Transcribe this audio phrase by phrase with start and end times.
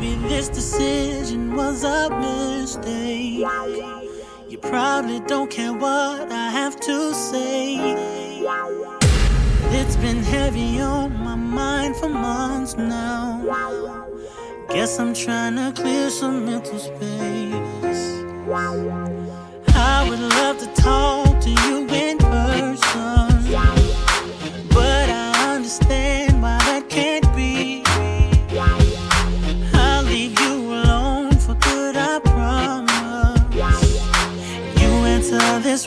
[0.00, 3.44] Maybe this decision was a mistake.
[4.48, 7.76] You probably don't care what I have to say.
[9.78, 14.06] It's been heavy on my mind for months now.
[14.70, 18.22] Guess I'm trying to clear some mental space.
[19.74, 21.79] I would love to talk to you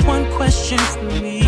[0.06, 1.43] one question for me.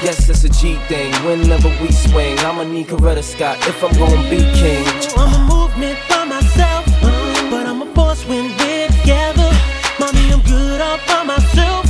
[0.00, 1.12] Yes, it's a G thing.
[1.26, 4.86] Whenever we swing, I'ma need Coretta Scott if I'm gonna be king.
[5.16, 6.86] I'm a movement by myself,
[7.50, 9.50] but I'm a force when we're together.
[9.98, 11.87] Mommy, I'm good all by myself.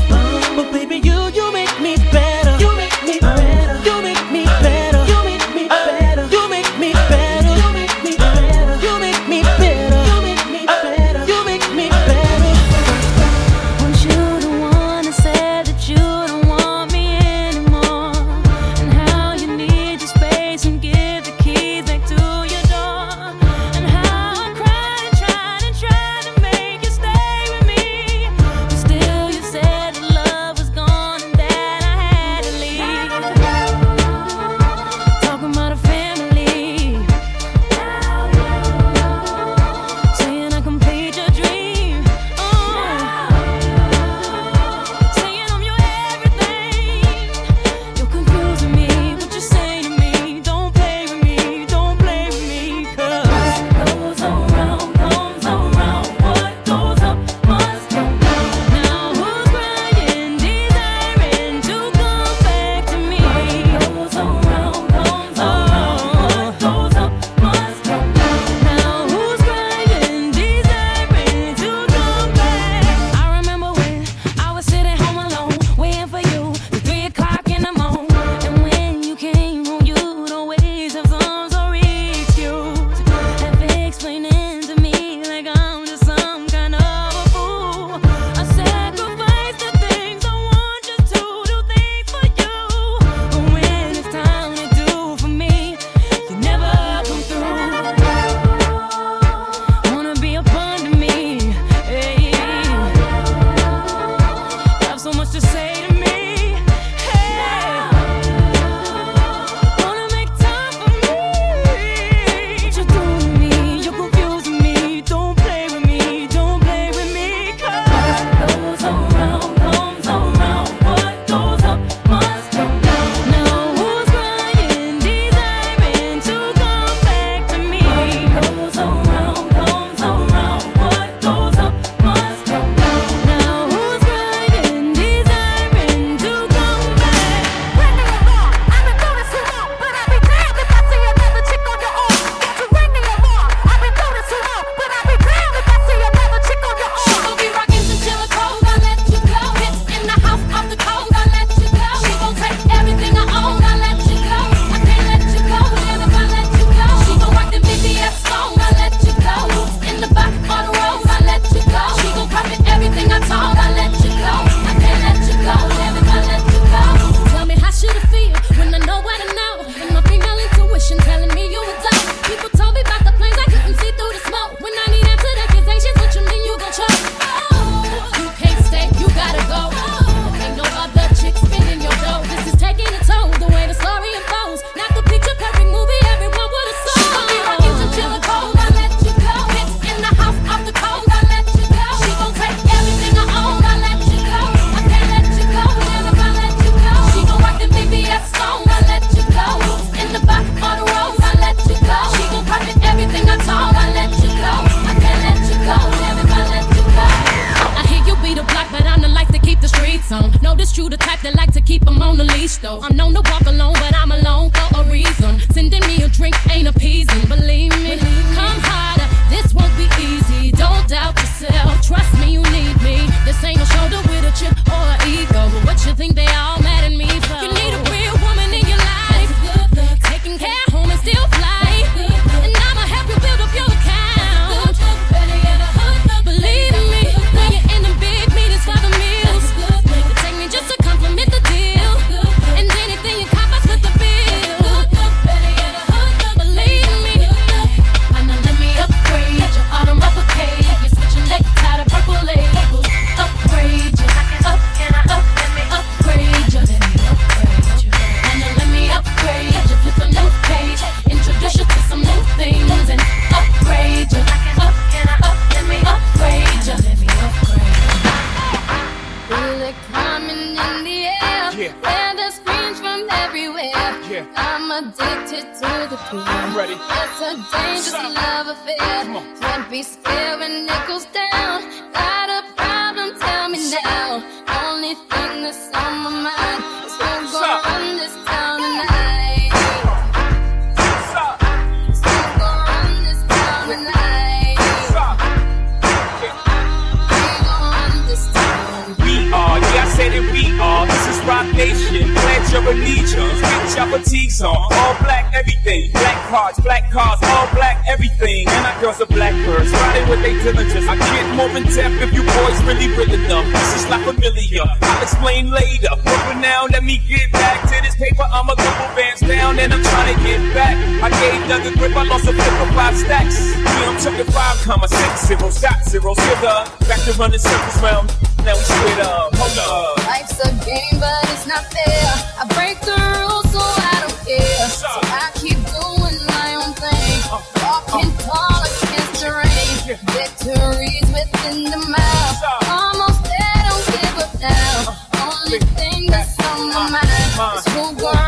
[319.79, 320.75] I'm trying to get back.
[320.99, 321.95] I gave Doug a grip.
[321.95, 323.39] I lost a flip of five stacks.
[323.63, 326.19] I'm chucking five comma six zeros.
[326.19, 328.11] Here back to running circles round.
[328.43, 328.67] Now we
[328.99, 329.31] up.
[329.39, 330.07] Hold up.
[330.07, 332.11] Life's a game, but it's not fair.
[332.43, 334.67] I break the rules, so I don't care.
[334.67, 337.23] So I keep doing my own thing.
[337.63, 339.79] Walking tall against the rain.
[340.11, 342.35] Victories within the mile.
[342.67, 344.99] Almost there, don't give up now.
[345.23, 348.28] Only thing that's on my mind is who gonna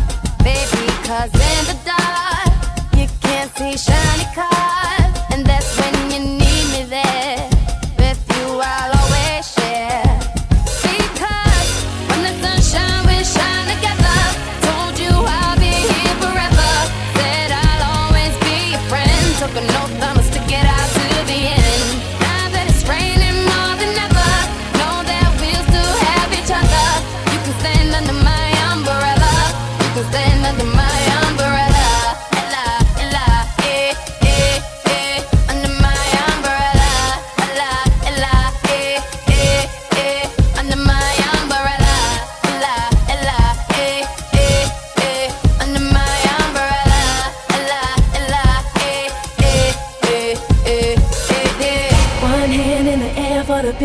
[1.03, 4.90] Cause in the dark, you can't see shiny cars.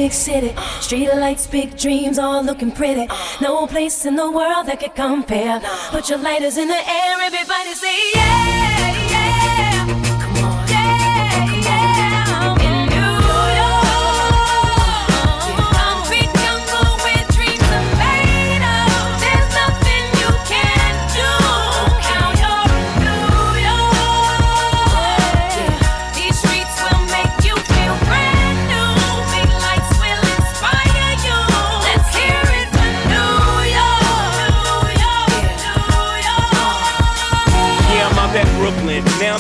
[0.07, 0.55] Big city.
[0.81, 3.09] Street lights, big dreams, all looking pretty.
[3.41, 5.61] No place in the world that could compare.
[5.91, 9.06] Put your lighters in the air, everybody say yeah.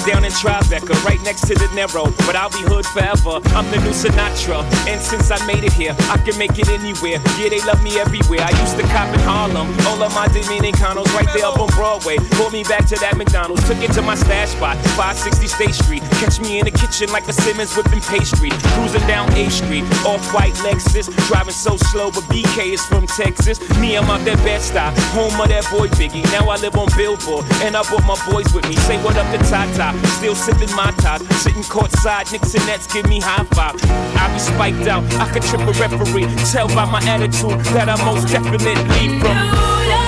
[0.06, 0.22] Brooklyn.
[0.46, 0.65] Now I'm
[1.04, 2.12] right next to the Narrow.
[2.26, 3.40] But I'll be hood forever.
[3.56, 4.64] I'm the new Sinatra.
[4.88, 7.23] And since I made it here, I can make it anywhere.
[7.38, 8.42] Yeah, they love me everywhere.
[8.42, 9.68] I used to cop in Harlem.
[9.87, 12.16] All of my Dominicanos right there up on Broadway.
[12.37, 13.66] Pulled me back to that McDonald's.
[13.66, 16.02] Took it to my stash spot, 560 State Street.
[16.21, 18.50] Catch me in the kitchen like a Simmons whipping pastry.
[18.75, 21.09] Cruising down A Street, off white Lexus.
[21.28, 23.61] Driving so slow, but BK is from Texas.
[23.78, 26.25] Me, I'm out that Bed-Stuy, home of that boy Biggie.
[26.33, 28.76] Now I live on Billboard, and I brought my boys with me.
[28.87, 31.20] Say what up to Tata, still sipping my top.
[31.35, 33.75] Sitting courtside, Knicks and Nets give me high five.
[34.16, 36.26] I be spiked out, I could trip a referee.
[36.50, 40.05] Tell by my attitude that I most definitely from.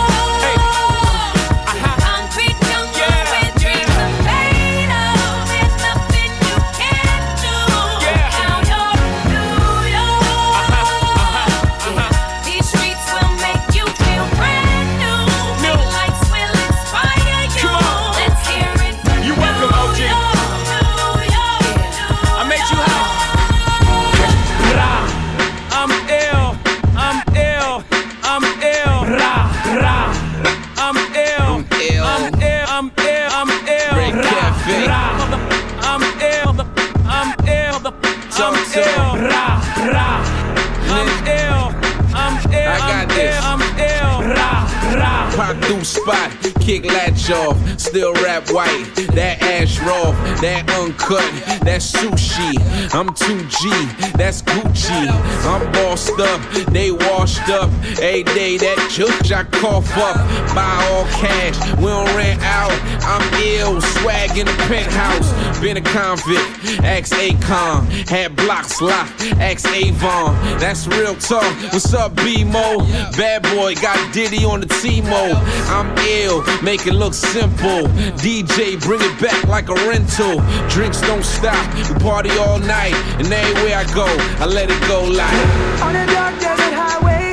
[45.69, 48.85] Through spot, kick latch off, still rap white.
[49.15, 51.25] That ash raw, that uncut,
[51.65, 52.53] that sushi.
[52.93, 55.09] I'm 2G, that's Gucci.
[55.49, 57.71] I'm bossed up, they washed up.
[58.03, 60.17] A day that juice I cough up.
[60.55, 62.77] Buy all cash, we don't rent out.
[63.01, 65.33] I'm ill, swag in the penthouse.
[65.61, 70.35] Been a convict, ex Acon, had blocks locked, ex Avon.
[70.61, 71.51] That's real talk.
[71.73, 72.81] What's up, B Mo?
[73.17, 75.33] Bad boy, got Diddy on the T Mo.
[75.73, 77.89] I'm ill, make it look simple.
[78.23, 80.41] DJ, bring it back like a rental.
[80.69, 82.95] Drinks don't stop, we party all night.
[83.19, 84.07] And anywhere I go,
[84.43, 85.83] I let it go like.
[85.83, 87.29] On a dark desert highway.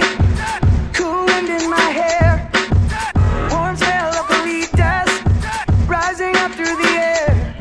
[5.87, 7.55] rising up through the air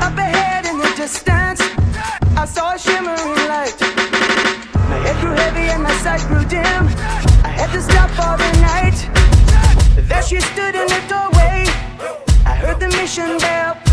[0.00, 1.60] up ahead in the distance
[2.36, 3.76] I saw a shimmering light.
[4.90, 6.91] My head grew heavy and my sight grew dim.
[10.26, 11.64] she stood in the doorway.
[12.46, 13.91] I heard the mission bell.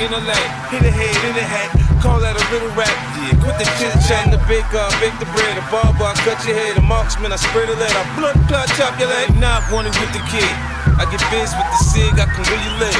[0.00, 0.48] intellect.
[0.72, 1.70] Hit a head in a hat,
[2.02, 2.92] call that a little rap.
[3.20, 6.40] Yeah, quit the chit chat, the big up, bake the bread, the barber, I cut
[6.46, 9.32] your head, a marksman, I spread a lead, I blood clot, chop your leg.
[9.36, 10.52] Not wanted with the kid.
[10.96, 12.95] I get biz with the cig, I can really live.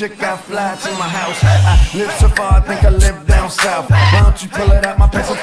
[0.00, 1.44] chick, I fly to my house.
[1.44, 3.90] I live so far, I think I live down south.
[3.90, 5.36] Why don't you pull it out my pencil?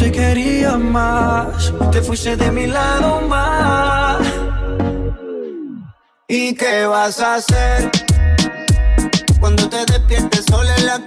[0.00, 4.18] te quería más, te fuiste de mi lado más.
[6.26, 7.90] ¿Y qué vas a hacer
[9.40, 10.99] cuando te despiertes sola en la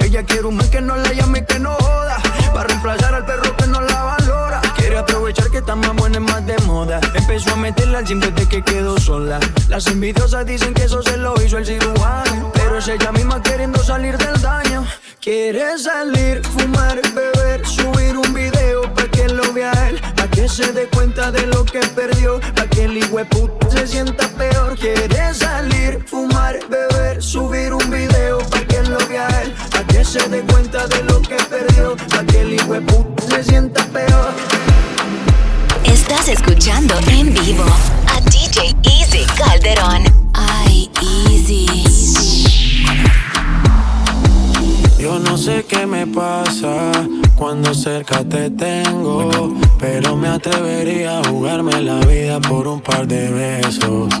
[0.00, 2.18] Ella quiere un man que no la llame y que no joda.
[2.52, 4.60] Para reemplazar al perro que no la valora.
[4.76, 7.00] Quiere aprovechar que está más buena y más de moda.
[7.14, 9.38] Empezó a meterla al gym desde que quedó sola.
[9.68, 12.50] Las envidiosas dicen que eso se lo hizo el cirujano.
[12.54, 14.84] Pero es ella misma queriendo salir del daño.
[15.20, 20.00] Quiere salir, fumar, beber, subir un video pa' que lo vea él.
[20.40, 22.40] Que se dé cuenta de lo que perdió.
[22.54, 24.74] Pa' que el hijueput se sienta peor.
[24.78, 29.52] Quiere salir, fumar, beber, subir un video pa' que lo vea él.
[29.70, 31.94] Pa' que se dé cuenta de lo que perdió.
[32.08, 34.32] Pa' que el hijueput se sienta peor.
[35.84, 37.66] Estás escuchando en vivo
[38.06, 40.04] a DJ Easy Calderón.
[40.32, 41.66] Ay, Easy.
[45.00, 46.92] Yo no sé qué me pasa
[47.34, 53.30] cuando cerca te tengo, pero me atrevería a jugarme la vida por un par de
[53.30, 54.12] besos.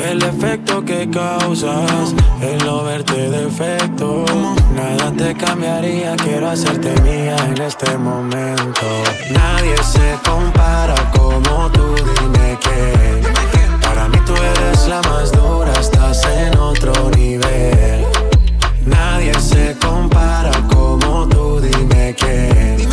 [0.00, 4.24] El efecto que causas, el no verte defecto,
[4.76, 8.86] nada te cambiaría, quiero hacerte mía en este momento.
[9.32, 13.22] Nadie se compara como tú, dime que
[13.82, 18.06] para mí tú eres la más dura, estás en otro nivel.
[18.86, 22.86] Nadie se compara como tú, dime que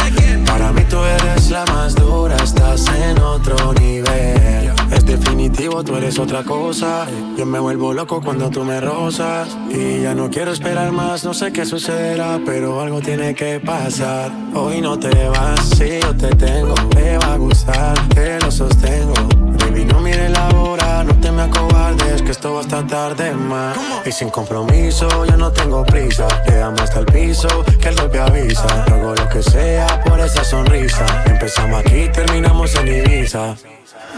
[0.45, 4.71] Para mí tú eres la más dura, estás en otro nivel.
[4.91, 7.05] Es definitivo, tú eres otra cosa.
[7.37, 9.57] Yo me vuelvo loco cuando tú me rozas.
[9.69, 14.31] Y ya no quiero esperar más, no sé qué sucederá Pero algo tiene que pasar.
[14.53, 19.54] Hoy no te vas, si yo te tengo Te va a gustar, te lo sostengo
[19.95, 23.77] no mires la hora, no te me acobardes Que esto va hasta tarde más.
[24.05, 26.27] Y sin compromiso, yo no tengo prisa.
[26.47, 27.47] Le damos hasta el piso,
[27.81, 28.67] que el golpe avisa.
[28.85, 31.05] Hago lo que sea por esa sonrisa.
[31.25, 33.55] Empezamos aquí, terminamos en Ibiza.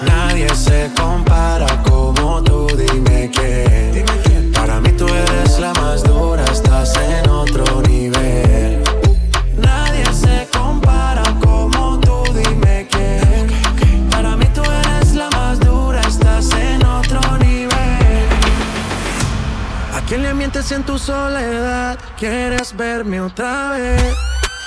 [0.05, 4.05] Nadie se compara como tú, dime que
[4.53, 7.81] Para mí tú eres la más dura, estás en otro
[20.47, 21.99] mientes en tu soledad?
[22.17, 24.15] ¿Quieres verme otra vez?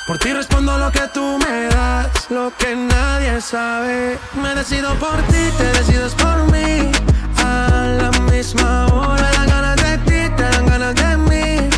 [0.06, 4.18] Por ti respondo lo que tú me das, lo que nadie sabe.
[4.42, 6.92] Me decido por ti, te decides por mí.
[7.38, 11.70] A la misma hora dan ganas de ti, te dan ganas de mí.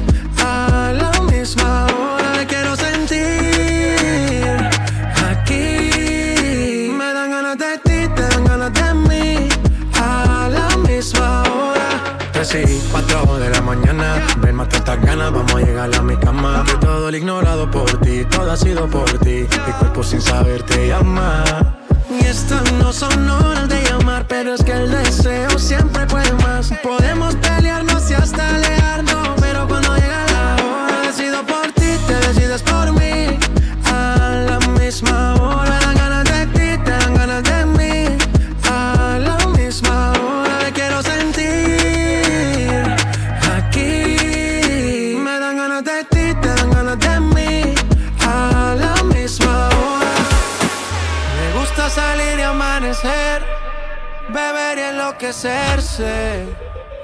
[0.44, 4.56] A la misma hora te quiero sentir.
[5.30, 9.48] Aquí me dan ganas de ti, te dan ganas de mí.
[9.94, 12.18] A la misma hora.
[12.32, 12.91] De la
[13.74, 14.20] mañana.
[14.38, 16.64] Ven, mata estas ganas, vamos a llegar a mi cama.
[16.66, 19.46] Que todo el ignorado por ti, todo ha sido por ti.
[19.66, 21.44] Mi cuerpo sin saber te llama.
[22.10, 26.70] Y estas no son horas de llamar, pero es que el deseo siempre puede más.
[26.82, 28.61] Podemos pelearnos y hasta alejarnos,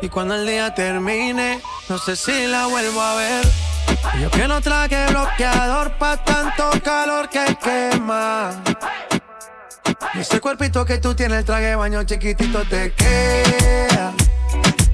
[0.03, 3.47] Y cuando el día termine, no sé si la vuelvo a ver.
[4.15, 8.61] Y yo que no traje bloqueador pa' tanto calor que quema.
[10.15, 14.13] Ese cuerpito que tú tienes, el traje baño chiquitito te queda.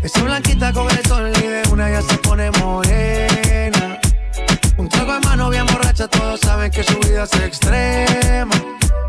[0.03, 4.01] Esa blanquita con el sol y de una ya se pone morena.
[4.77, 8.55] Un trago de mano bien borracha, todos saben que su vida es extrema.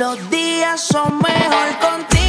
[0.00, 2.19] Los días son mejor contigo.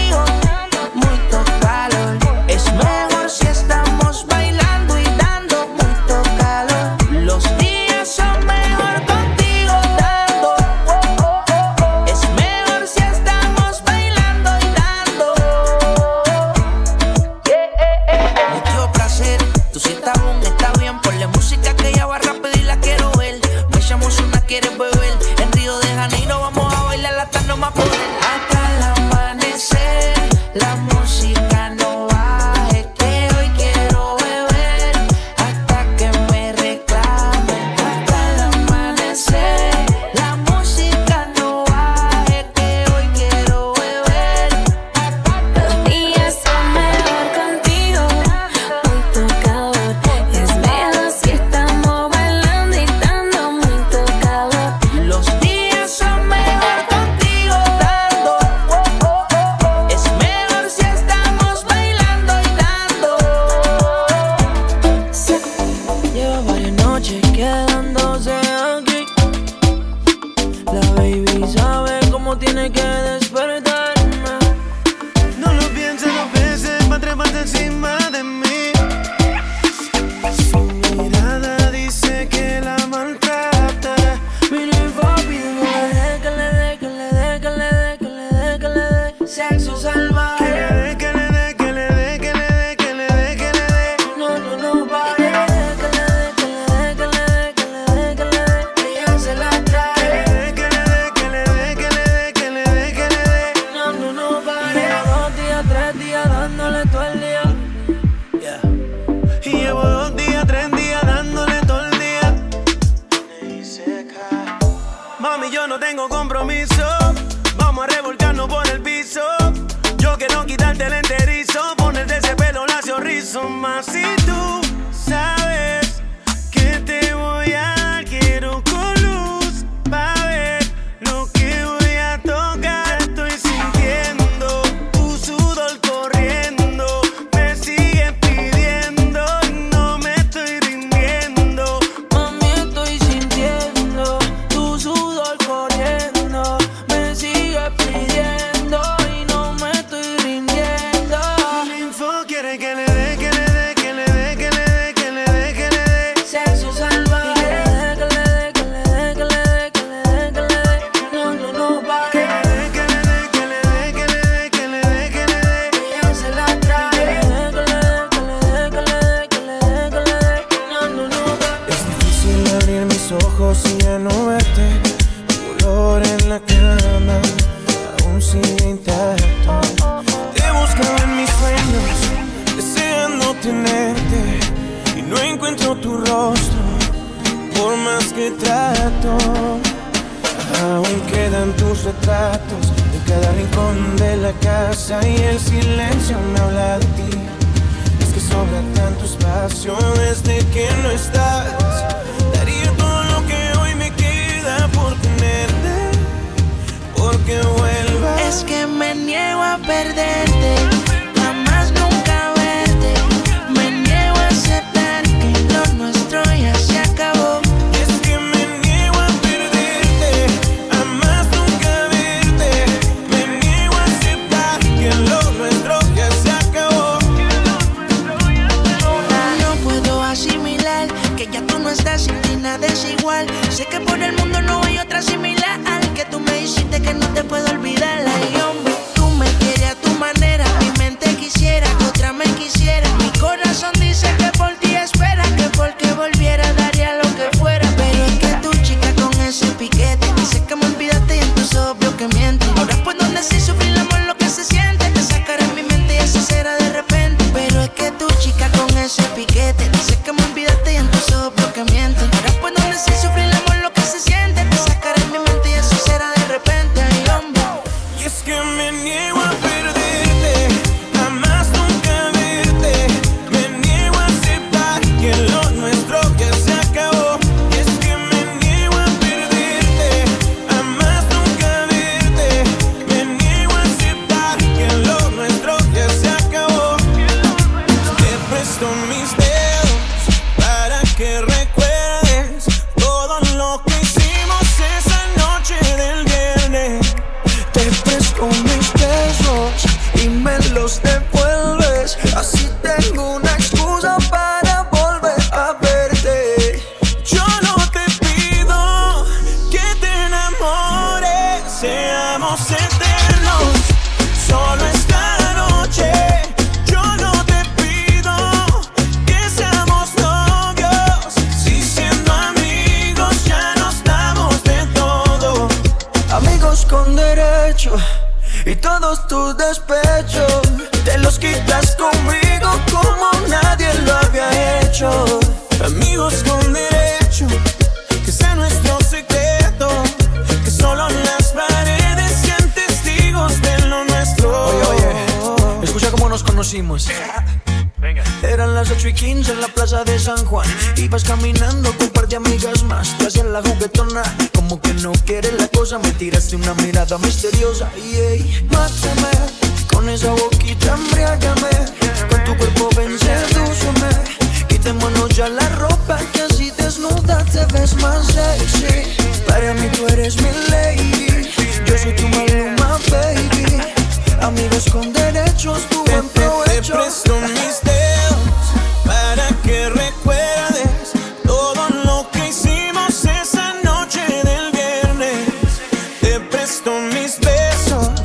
[386.79, 388.00] Mis besos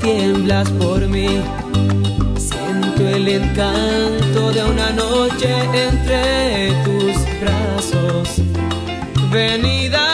[0.00, 1.40] tiemblas por mí.
[2.36, 8.42] Siento el encanto de una noche entre tus brazos.
[9.30, 10.13] Venida.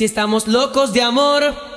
[0.00, 1.69] si estamos locos de amor.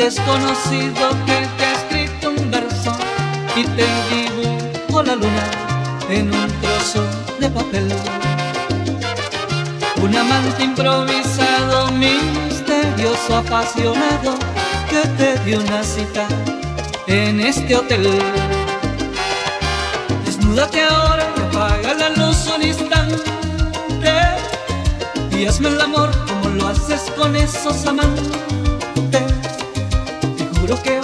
[0.00, 2.90] desconocido que te ha escrito un verso
[3.54, 5.50] y te dibujo la luna
[6.08, 7.04] en un trozo
[7.38, 7.86] de papel.
[10.02, 14.38] Un amante improvisado, misterioso, apasionado,
[14.88, 16.26] que te dio una cita
[17.06, 18.08] en este hotel.
[20.24, 23.22] Desnúdate ahora apaga la luz un instante
[25.30, 28.59] y hazme el amor como lo haces con esos amantes
[30.70, 30.99] lo que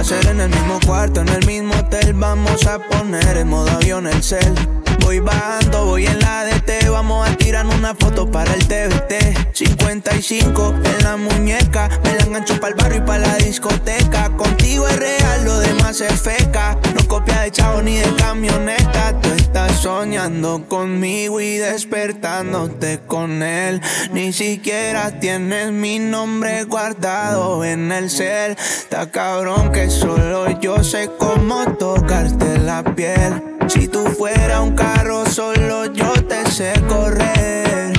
[0.00, 2.14] Va a ser en el mismo cuarto, en el mismo hotel.
[2.14, 4.54] Vamos a poner en modo avión el cel.
[5.00, 6.88] Voy bajando, voy en la DT.
[6.88, 9.52] Vamos a tirar una foto para el TVT.
[9.52, 11.90] 55 en la muñeca.
[12.02, 14.30] Me la engancho para el barrio y para la discoteca.
[14.38, 16.78] Contigo es real, lo demás es feca.
[16.94, 19.20] No copia de chavo ni de camioneta.
[19.20, 23.82] Tú estás soñando conmigo y despertándote con él.
[24.12, 28.52] Ni siquiera tienes mi nombre guardado en el cel.
[28.52, 33.42] Está cabrón que solo yo sé cómo tocarte la piel.
[33.66, 37.92] Si tú fuera un carro, solo yo te sé correr.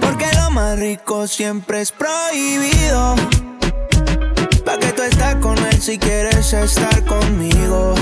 [0.00, 3.16] Porque lo más rico siempre es prohibido.
[4.64, 7.94] Pa' que tú estás con él si quieres estar conmigo.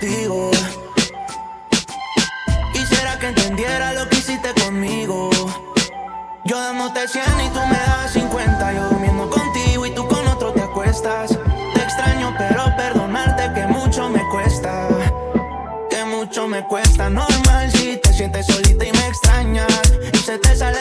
[0.00, 0.48] Quisiera
[3.18, 5.28] que entendiera lo que hiciste conmigo.
[6.42, 8.72] Yo dándote 100 y tú me das 50.
[8.72, 11.38] Yo durmiendo contigo y tú con otro te acuestas.
[11.74, 14.88] Te extraño, pero perdonarte que mucho me cuesta.
[15.90, 17.10] Que mucho me cuesta.
[17.10, 19.92] Normal si te sientes solita y me extrañas.
[20.14, 20.79] Y se te sale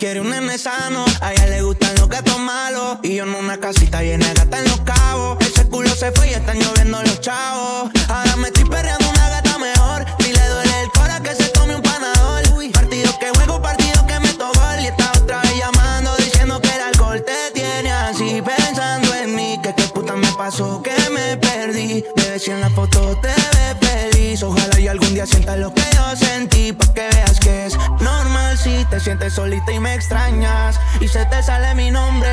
[0.00, 1.04] quiere un nene sano.
[1.20, 2.98] A ella le gustan los gatos malos.
[3.02, 5.36] Y yo en una casita llena de gata en los cabos.
[5.40, 7.90] Ese culo se fue y están lloviendo los chavos.
[8.08, 10.06] Ahora me estoy perreando una gata mejor.
[10.20, 12.40] Si le duele el cora que se tome un panador.
[12.72, 14.80] Partido que juego, partido que meto gol.
[14.80, 18.42] Y está otra vez llamando diciendo que el alcohol te tiene así.
[18.42, 22.04] Pensando en mí, que qué puta me pasó, que me perdí.
[22.16, 23.76] Debe si en la foto te ves
[24.12, 24.42] feliz.
[24.42, 26.29] Ojalá y algún día sientas lo que yo sentí.
[29.00, 30.78] Te sientes solita y me extrañas.
[31.00, 32.28] Y se te sale mi nombre.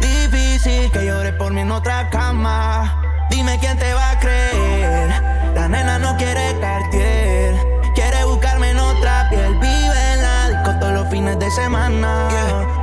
[0.00, 3.26] Difícil que llore por mí en otra cama.
[3.28, 5.08] Dime quién te va a creer.
[5.54, 7.56] La nena no quiere Cartier.
[7.96, 9.54] Quiere buscarme en otra piel.
[9.54, 12.28] Vive en la disco todos los fines de semana.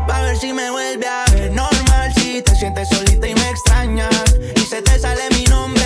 [0.05, 1.51] Pa' ver si me vuelve a ver.
[1.51, 4.35] Normal si te sientes solita y me extrañas.
[4.53, 5.78] Y se te sale mi nombre.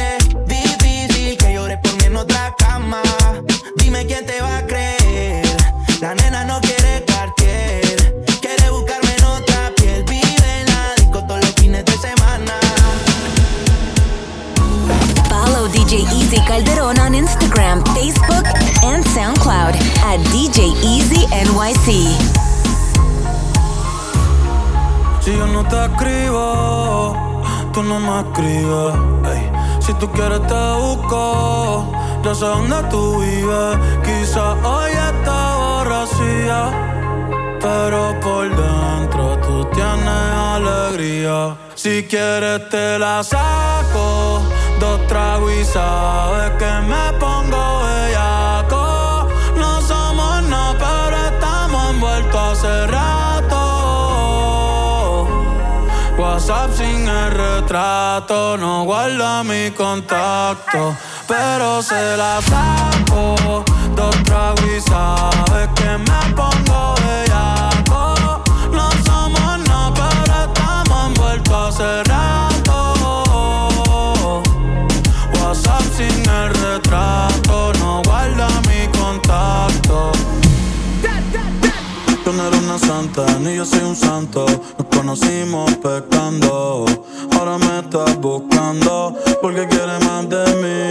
[20.53, 22.15] DJ Easy NYC.
[25.19, 27.17] Si yo no te escribo,
[27.73, 28.93] tú no me escribes.
[29.79, 31.91] Si tú quieres te busco,
[32.23, 33.79] ya sé dónde tú vives.
[34.05, 36.69] Quizás hoy está borracía,
[37.59, 41.57] pero por dentro tú tienes alegría.
[41.73, 44.43] Si quieres te la saco,
[44.79, 48.32] dos tragos y sabes que me pongo bellaco.
[56.53, 60.95] WhatsApp sin el retrato, no guarda mi contacto,
[61.27, 63.65] pero se la saco.
[63.95, 68.43] Dos tragos sabes que me pongo bellaco.
[68.71, 72.93] No somos nada, pero estamos envueltos hace rato.
[75.33, 80.11] WhatsApp sin el retrato, no guarda mi contacto.
[82.23, 84.45] Tú no eres una santa, ni yo soy un santo.
[84.77, 86.85] Nos conocimos pecando.
[87.37, 90.89] Ahora me estás buscando porque quieres más de mí.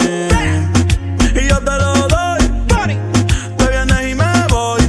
[1.40, 2.40] Y yo te lo doy.
[3.56, 4.82] Te vienes y me voy.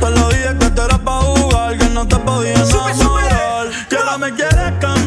[0.00, 3.68] Te lo dije que tú eras pa' jugar, que no te podía enamorar.
[3.88, 5.03] Que ahora me quieres cambiar.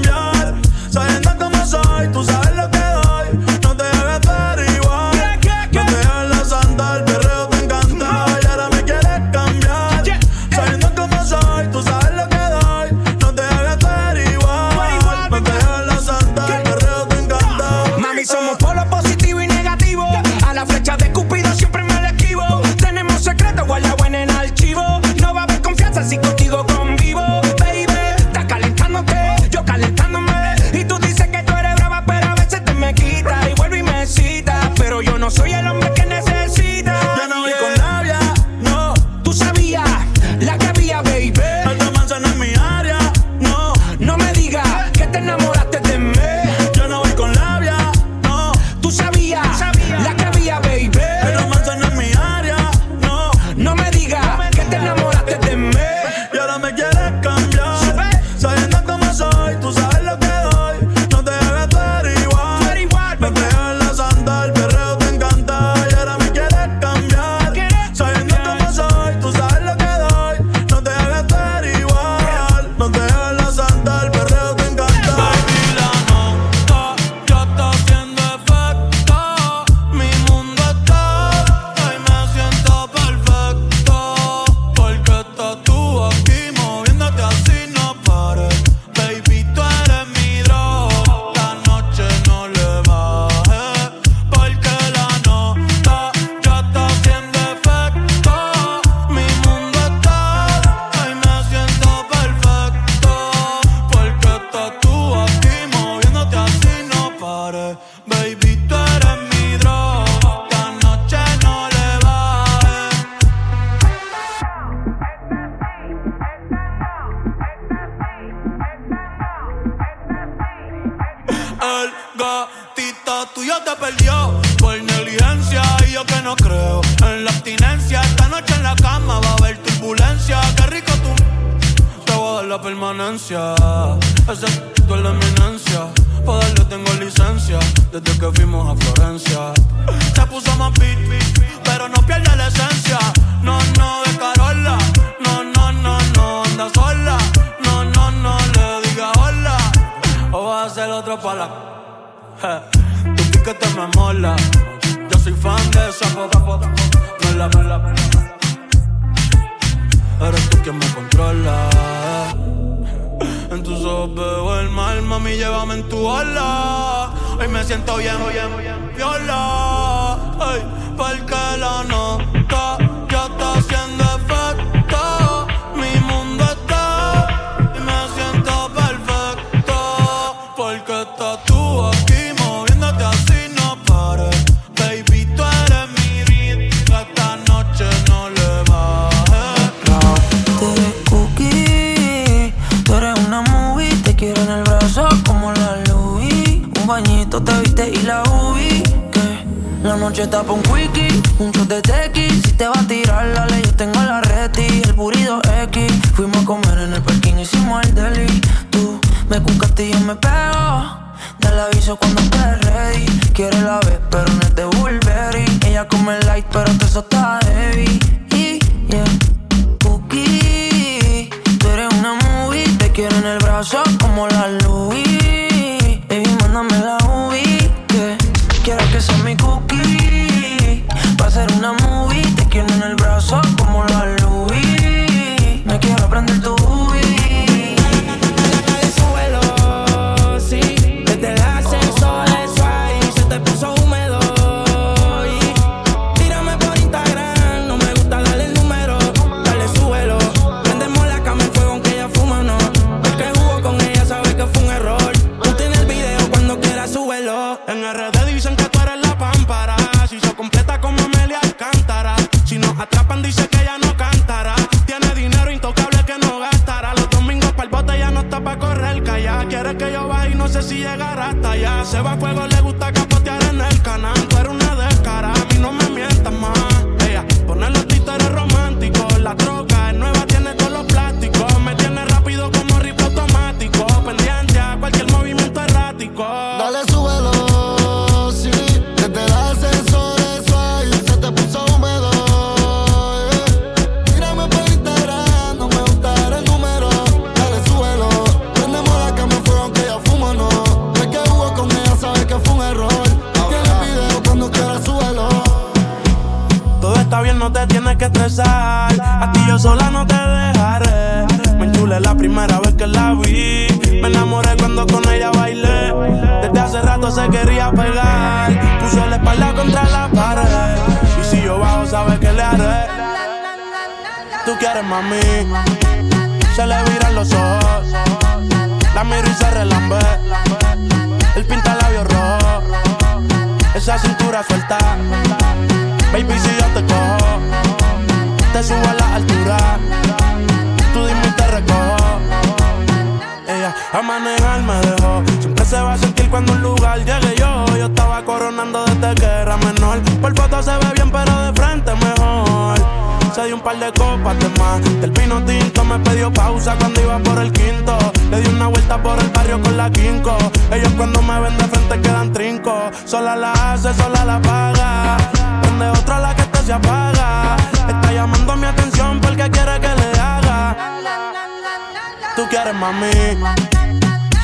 [372.78, 373.12] mami.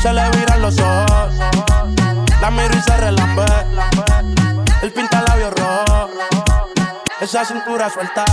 [0.01, 1.33] Se le viran los ojos.
[2.41, 3.45] La miro y se relambe.
[4.81, 6.09] El pinta labios rojo.
[7.21, 8.25] Esa cintura suelta.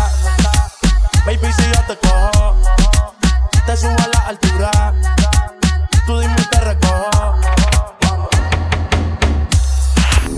[1.24, 2.56] Baby, si yo te cojo.
[3.66, 4.94] Te subo a la altura.
[6.06, 7.35] Tú dime y te recojo.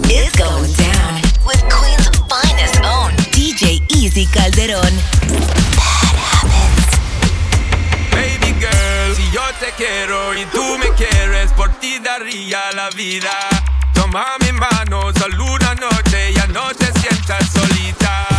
[0.09, 4.93] It's going down with Queen's finest own, DJ Easy Calderón.
[9.62, 13.30] te quiero y tú me quieres, por ti daría la vida.
[13.94, 18.31] Toma mi mano, solo una noche, ya no te sientas solita.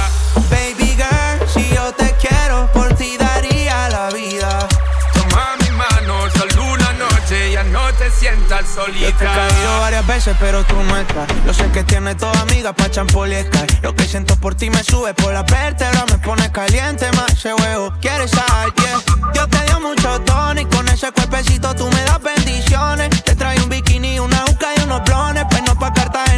[8.76, 11.28] Yo te he caído varias veces, pero tú no estás.
[11.46, 13.80] Yo sé que tienes toda amiga pa' champol y Sky.
[13.82, 17.54] Lo que siento por ti me sube por la vértebra, me pone caliente más ese
[17.54, 17.94] huevo.
[18.02, 18.74] ¿Quieres saber?
[18.76, 19.00] Yeah.
[19.34, 22.43] Dios te dio mucho don y con ese cuerpecito tú me das bendiciones.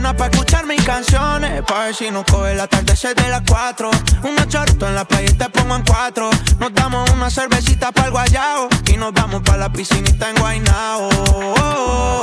[0.06, 1.64] Cartagena, pa' escuchar mis canciones.
[1.64, 3.90] Pa' ver si nos coge el atardecer de las 4.
[4.23, 6.30] Unos chorritos en la playa y te pongo en cuatro.
[6.60, 8.69] Nos damos una cervecita para el guayao.
[8.88, 11.10] Y nos vamos pa' la piscinita en Guaynao.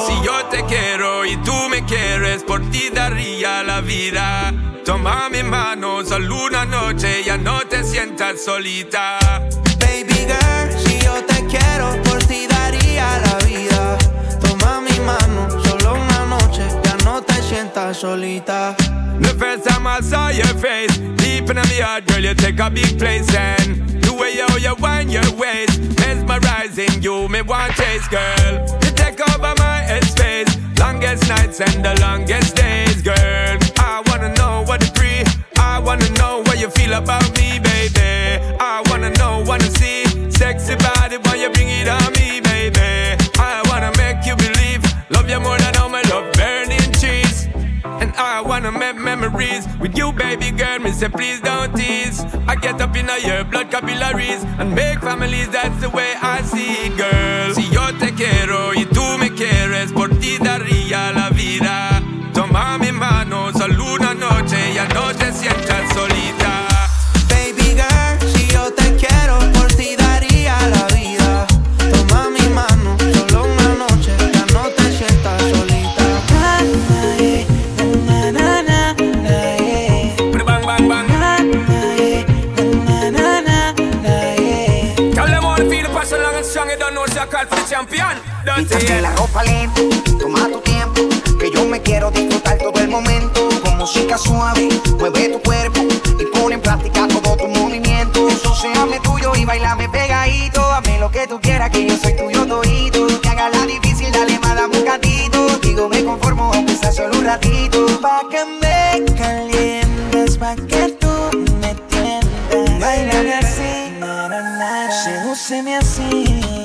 [0.07, 4.53] Si yo te quiero y tú me quieres, por ti daría la vida.
[4.85, 9.19] Toma mi mano, solo una noche, ya no te sientas solita.
[9.79, 13.99] Baby girl, si yo te quiero, por ti daría la vida.
[14.41, 15.62] Toma mi mano,
[17.93, 18.75] solita.
[19.21, 22.71] The first time I saw your face, deep in my heart, girl, you take a
[22.71, 28.09] big place and the way you, you wind your waist, mesmerizing you, me want chase,
[28.09, 28.53] girl.
[28.83, 33.59] You take over my headspace, longest nights and the longest days, girl.
[33.79, 35.23] I wanna know what it's free,
[35.59, 38.41] I wanna know what you feel about me, baby.
[38.61, 43.17] I wanna know, wanna see, sexy body, why you bring it on me, baby.
[43.39, 45.62] I wanna make you believe, love you more
[48.23, 50.79] I wanna make memories with you, baby girl.
[50.79, 52.25] Me say, please don't tease.
[52.47, 55.49] I get up in your blood capillaries and make families.
[55.49, 57.55] That's the way I see it, girl.
[57.55, 62.03] Si yo te quiero y tú me quieres, por ti daría la vida.
[62.33, 65.33] Toma mi mano, solo una noche, ya no te
[87.93, 89.83] Don't Quítate la ropa lento,
[90.19, 91.03] toma tu tiempo,
[91.39, 93.51] que yo me quiero disfrutar todo el momento.
[93.63, 95.83] Con música suave, mueve tu cuerpo
[96.19, 98.31] y pone en práctica todo tu movimiento.
[98.31, 100.63] Ensuciame tuyo y bailame pegadito.
[100.73, 103.21] Hazme lo que tú quieras, que yo soy tuyo todito.
[103.21, 105.59] Que haga la difícil, dale más, dame un gatito.
[105.59, 107.87] Digo, me conformo, aunque sea solo un ratito.
[108.01, 112.81] Pa' que me calientes, pa' que tú me tiendas.
[112.81, 115.05] Bailame así, na, na, na, na.
[115.05, 116.62] sedúceme así.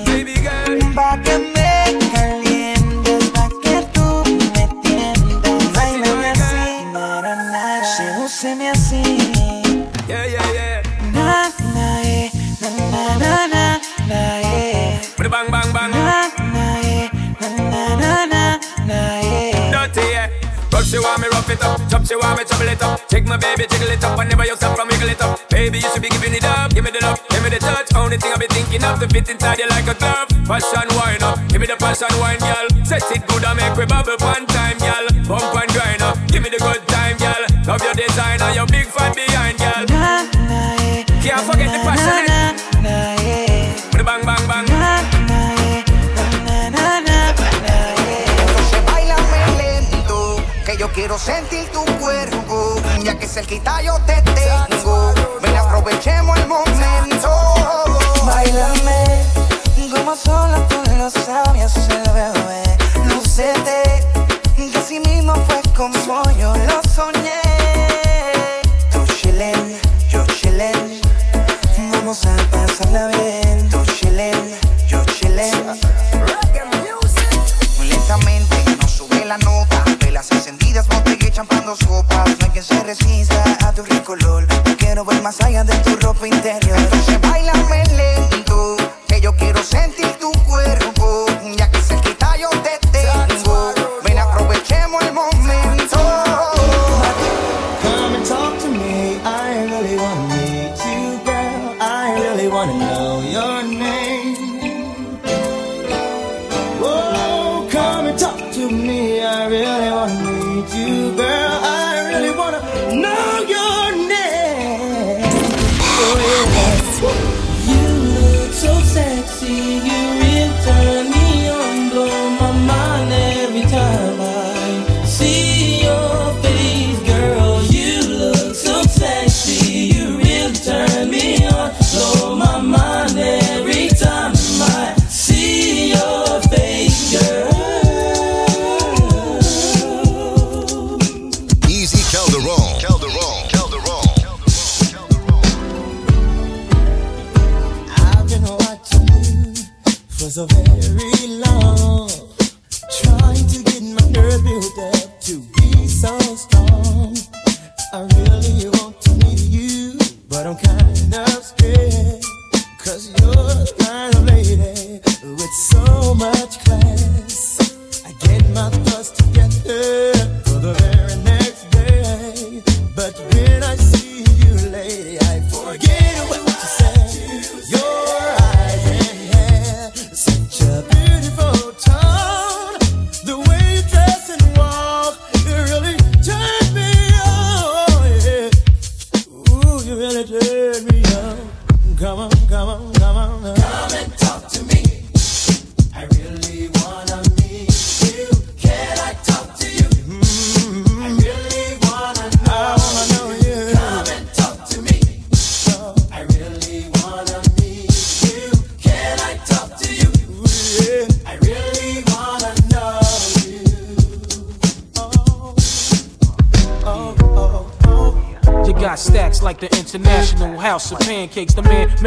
[10.10, 10.82] Yeah, yeah, yeah.
[11.14, 13.80] Na, na, eh, na, na, na, na,
[14.10, 14.47] na,
[21.58, 21.82] it up.
[21.90, 23.08] Chop, she want me trouble it up.
[23.08, 24.18] Take my baby, jiggle it up.
[24.20, 25.40] I never you stop from wiggle it up.
[25.50, 26.74] Baby, you should be giving it up.
[26.74, 27.94] Give me the love, give me the touch.
[27.96, 30.30] Only thing I be thinking of to fit inside you like a glove.
[30.46, 31.38] Passion wine up.
[31.50, 32.68] Give me the passion wine, girl.
[32.86, 35.06] Set it good and make we bubble one time, girl.
[35.28, 36.18] Bump and grind up.
[36.28, 37.44] Give me the good time, girl.
[37.66, 39.77] Love your designer, your big fan behind, girl.
[51.18, 55.14] Sentir tu cuerpo, ya que cerquita yo te tengo.
[55.42, 57.30] Ven, aprovechemos el momento.
[58.26, 59.26] Bailame
[59.94, 62.64] como solo tú lo sabes hacer, bebé.
[63.06, 64.06] Lúcete,
[64.56, 67.42] que así mismo fue como yo lo soñé.
[68.92, 69.80] Tú chillen,
[70.10, 71.02] yo chillen,
[71.92, 73.37] vamos a pasarla bien.
[81.46, 82.30] Dos copas.
[82.30, 84.48] No hay quien se resista a tu rico olor.
[84.66, 86.67] No quiero ver más allá de tu ropa interior.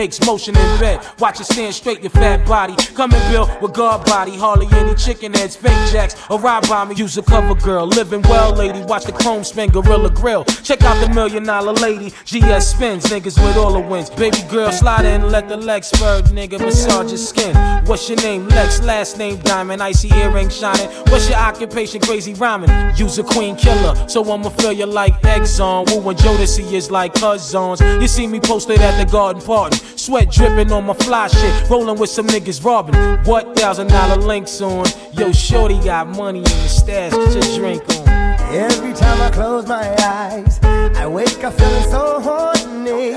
[0.00, 1.06] Makes motion in bed.
[1.18, 2.74] Watch it stand straight, your fat body.
[2.94, 4.34] Come and build with guard body.
[4.34, 6.94] Hardly any chicken heads, fake jacks, arrive by me.
[6.94, 7.86] Use a cover girl.
[7.86, 8.80] Living well, lady.
[8.80, 10.46] Watch the chrome spin, gorilla grill.
[10.46, 12.08] Check out the million dollar lady.
[12.24, 14.08] GS spins, niggas with all the wins.
[14.08, 16.58] Baby girl, slide in, let the legs bird, nigga.
[16.58, 17.54] Massage your skin.
[17.84, 18.48] What's your name?
[18.48, 19.82] Lex, last name Diamond.
[19.82, 20.88] Icy earring shining.
[21.10, 22.00] What's your occupation?
[22.00, 22.70] Crazy rhyming.
[22.96, 25.90] Use a queen killer, so I'ma feel you like Exxon.
[25.90, 27.82] Wu and Jodeci is like cousins.
[27.82, 29.76] You see me posted at the garden party.
[29.96, 31.68] Sweat dripping on my fly shit.
[31.70, 32.94] Rolling with some niggas robbing.
[33.24, 34.86] What thousand dollar links on?
[35.12, 37.12] Yo, shorty got money in the stash.
[37.12, 38.08] Get your drink on.
[38.52, 40.58] Every time I close my eyes,
[40.96, 43.14] I wake up feeling so horny.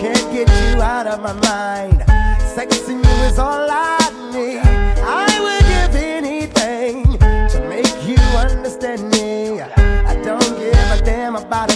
[0.00, 2.00] Can't get you out of my mind.
[2.40, 3.98] Sexing you is all I
[4.32, 4.60] need.
[5.04, 7.18] I would give anything
[7.50, 9.60] to make you understand me.
[9.60, 11.71] I don't give a damn about.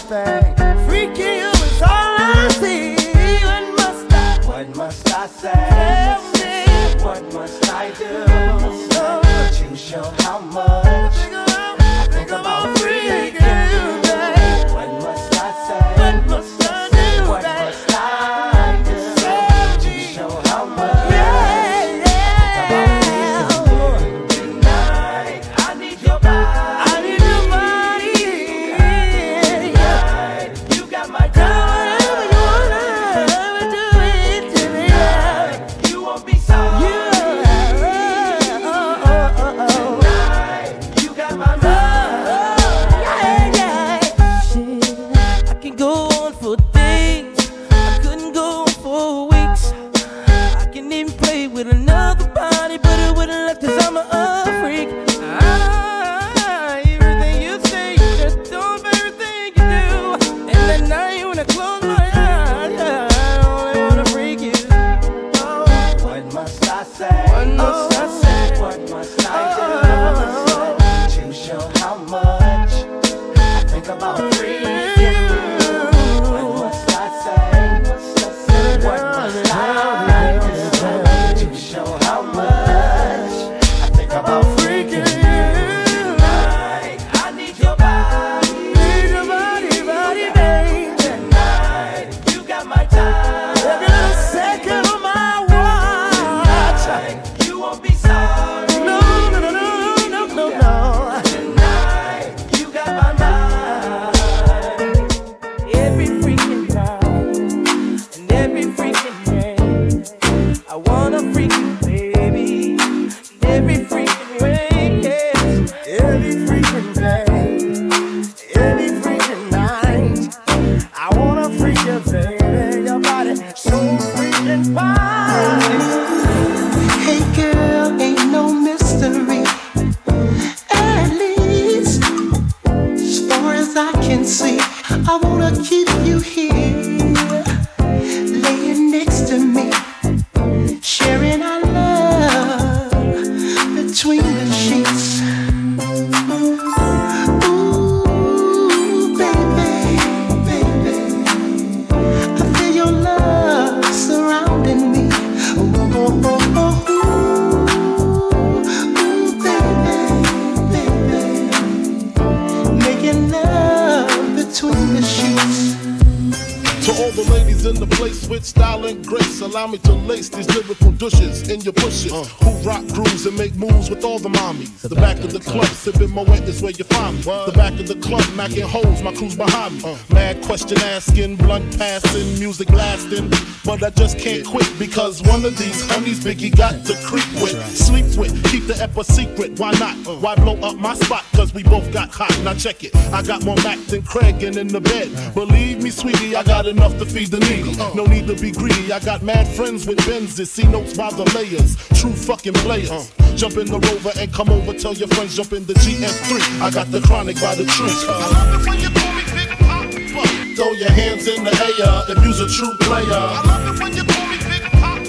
[177.27, 177.53] Where you find me.
[177.53, 179.85] The back of the club, macking holes, my crew's behind me.
[179.85, 179.97] Uh.
[180.13, 183.31] Mad question asking, blunt passing, music lasting.
[183.65, 187.59] But I just can't quit because one of these honeys Biggie got to creep with,
[187.77, 189.59] sleep with, keep the ep a secret.
[189.59, 189.97] Why not?
[190.07, 190.17] Uh.
[190.17, 191.25] Why blow up my spot?
[191.35, 192.37] Cause we both got hot.
[192.43, 192.95] Now check it.
[193.13, 195.11] I got more Mac than Craig and in the bed.
[195.15, 195.33] Uh.
[195.33, 197.77] Believe me, sweetie, I got enough to feed the needy.
[197.95, 198.93] No need to be greedy.
[198.93, 200.49] I got mad friends with Benzes.
[200.49, 201.77] See notes by the layers.
[202.01, 203.13] True fucking players.
[203.37, 204.73] Jump in the rover and come over.
[204.73, 206.41] Tell your friends jump in the GS3.
[206.63, 207.93] I got the chronic by the tree.
[208.09, 210.57] I love it when you pull me, figga pop, twin.
[210.57, 213.05] Throw your hands in the air if you's a true player.
[213.05, 215.05] To the one you call me, big pop.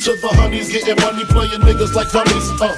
[0.00, 2.48] Triple honeys getting money, playing niggas like dummies.
[2.56, 2.72] Uh.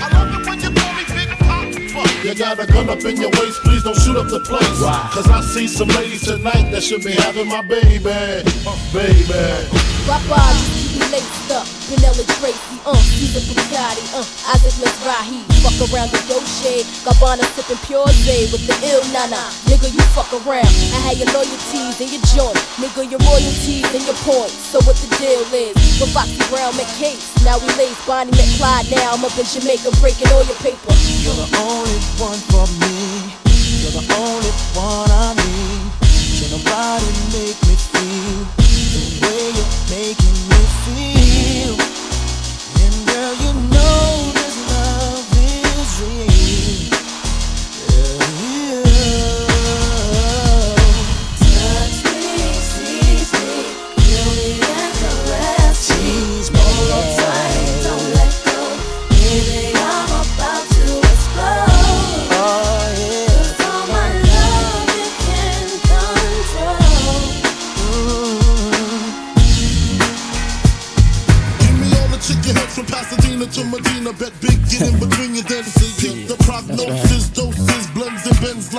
[0.58, 2.26] You pull me, fig a.
[2.26, 4.82] You got a gun up in your waist, please don't shoot up the place.
[5.14, 8.10] Cause I see some ladies tonight that should be having my baby.
[8.66, 9.70] Uh, baby.
[10.10, 10.79] Papa used to be
[11.10, 11.66] laced up.
[11.90, 15.42] Vanilla Tracy, uh, Caesar Bugatti, uh, Isaac Mizrahi.
[15.60, 19.42] Fuck around the Dolce, Gabbana sipping pure Zay with the ill nana.
[19.66, 20.70] Nigga, you fuck around.
[20.94, 22.56] I had your loyalties and your joint.
[22.78, 24.56] Nigga, your royalties and your points.
[24.70, 25.74] So what the deal is?
[25.98, 27.26] With Foxy Brown McCase.
[27.44, 28.88] Now we lace Bonnie McClyde.
[28.94, 30.94] Now I'm up in Jamaica breaking all your paper.
[31.20, 33.34] You're the only one for me.
[33.82, 35.90] You're the only one I need.
[36.38, 38.46] Can nobody make me feel
[38.94, 40.39] the way you're making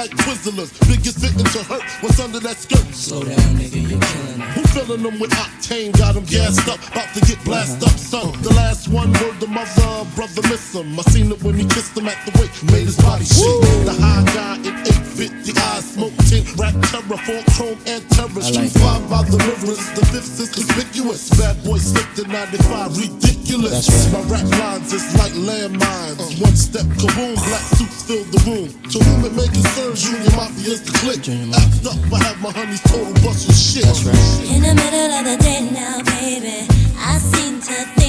[0.02, 0.74] like Twizzlers.
[0.90, 2.90] Biggest fitting to hurt what's under that skirt.
[2.90, 4.50] Slow down, nigga, you're killing them.
[4.58, 5.94] Who filling them with octane?
[5.94, 8.34] Got them gassed up, about to get blasted up, son.
[8.42, 10.98] The last one word the mother, brother miss him.
[10.98, 13.62] I seen it when he kissed him at the wake, made his body shake.
[13.86, 18.42] The high guy in 850 eyes, smoke tint, rap terror, four chrome and terror.
[18.42, 21.30] Street five by the rivers, the fifth is conspicuous.
[21.38, 23.41] Bad boy slipped in 95, ridiculous.
[23.52, 26.42] My rap lines is like landmines.
[26.42, 28.70] One step, kaboom, black suits fill the room.
[28.92, 31.28] To whom it may concern, Junior Mafia's the click.
[31.28, 33.84] Act up, I have my honeys total busting shit.
[33.84, 34.56] Right.
[34.56, 36.66] In the middle of the day now, baby,
[36.98, 38.01] I seem to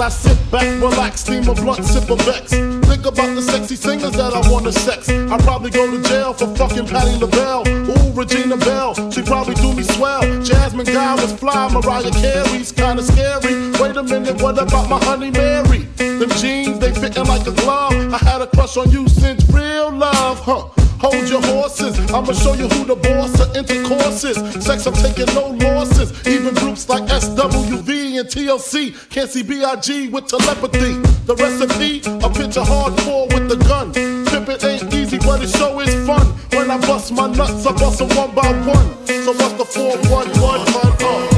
[0.00, 2.52] I sit back, relax, steam a blunt, sip a vex.
[2.88, 5.10] Think about the sexy singers that I wanna sex.
[5.10, 7.68] I'd probably go to jail for fucking Patti LaBelle.
[7.68, 10.22] Ooh, Regina Belle, she probably do me swell.
[10.42, 13.54] Jasmine Guy was fly, Mariah Carey's kinda scary.
[13.78, 15.86] Wait a minute, what about my honey Mary?
[15.96, 17.92] Them jeans, they fitting like a glove.
[17.92, 20.64] I had a crush on you since real love, huh?
[21.00, 24.36] Hold your horses, I'ma show you who the boss of intercourse is.
[24.64, 26.12] Sex, I'm taking no losses.
[26.26, 31.00] Even groups like SWV and TLC can't see BIG with telepathy.
[31.24, 33.92] The recipe, a picture hardcore with the gun.
[33.92, 36.26] Pimpin' ain't easy, but it show is fun.
[36.52, 39.06] When I bust my nuts, I bust them one by one.
[39.06, 40.96] So what's the 411, man?
[41.00, 41.29] Uh.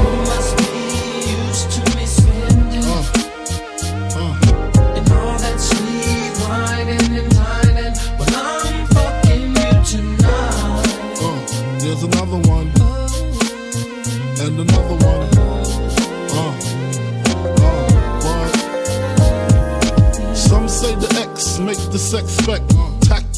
[22.13, 22.92] Make the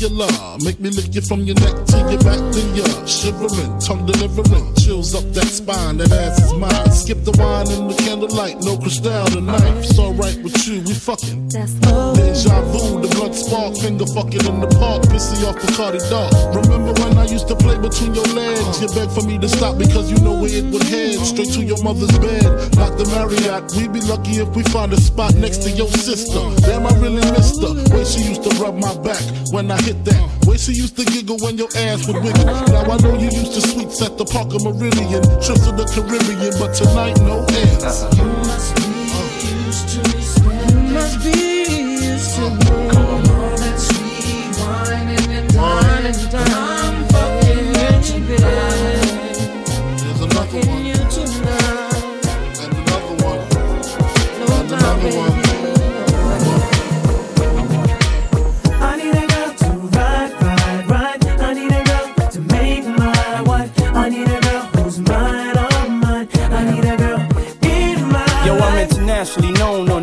[0.05, 4.75] Make me lick you from your neck to your back to your shivering, tongue delivering,
[4.77, 6.93] chills up that spine, that ass is mine.
[6.93, 9.65] Skip the wine and the candlelight, no crystal tonight.
[9.81, 11.49] It's alright with you, we fucking.
[11.49, 16.37] Deja vu, the blood spark, finger fucking in the park, pissy off Bacardi Dark.
[16.53, 18.85] Remember when I used to play between your legs?
[18.85, 21.17] You begged for me to stop because you know where it would head.
[21.25, 22.45] Straight to your mother's bed,
[22.77, 23.73] not the Marriott.
[23.73, 26.45] We'd be lucky if we find a spot next to your sister.
[26.69, 27.73] Damn, I really missed her.
[27.89, 30.47] Way she used to rub my back when I hit that.
[30.47, 32.45] Way she used to giggle when your ass would wiggle.
[32.45, 36.53] Now I know you used to suites at the Parker Meridien, trips to the Caribbean,
[36.59, 38.05] but tonight no ends.
[38.15, 38.83] You must be
[39.65, 40.25] used to me.
[40.67, 42.71] You must be used to me.
[42.97, 45.95] All that sweet whining and dining.
[46.05, 46.74] I'm fucking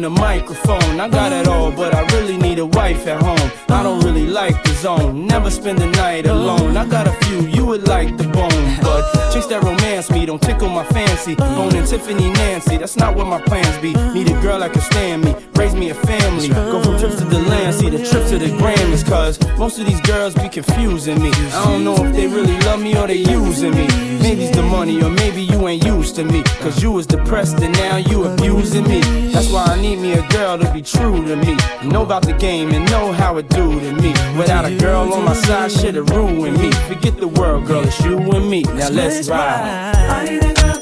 [0.06, 1.00] on the microphone.
[1.00, 3.52] I got it all, but I really need a wife at home.
[3.70, 4.01] I don't
[4.42, 6.76] like the zone, never spend the night alone.
[6.76, 10.42] I got a few, you would like the bone, but chicks that romance me don't
[10.42, 11.36] tickle my fancy.
[11.36, 13.94] Bone and Tiffany Nancy, that's not what my plans be.
[14.16, 16.48] Need a girl that can stand me, raise me a family.
[16.48, 19.86] Go from trips to the land, see the trips to the Grammys, cause most of
[19.86, 21.32] these girls be confusing me.
[21.54, 23.88] I don't know if they really love me or they using me.
[24.26, 26.42] Maybe it's the money, or maybe you ain't used to me.
[26.64, 29.02] Cause you was depressed and now you abusing me.
[29.34, 31.58] That's why I need me a girl to be true to me.
[31.84, 34.14] Know about the game and know how it do to me.
[34.38, 36.72] Without a girl on my side, shit'll ruin me.
[36.88, 38.64] Forget the world, girl, it's you and me.
[38.64, 39.94] Now let's ride.
[39.96, 40.26] I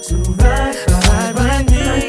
[0.02, 2.09] to ride, ride, ride.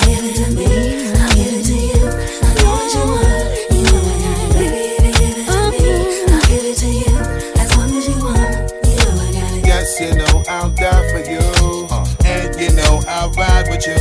[13.31, 13.93] I'll ride with you.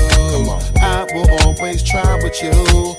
[0.80, 2.50] I will always try with you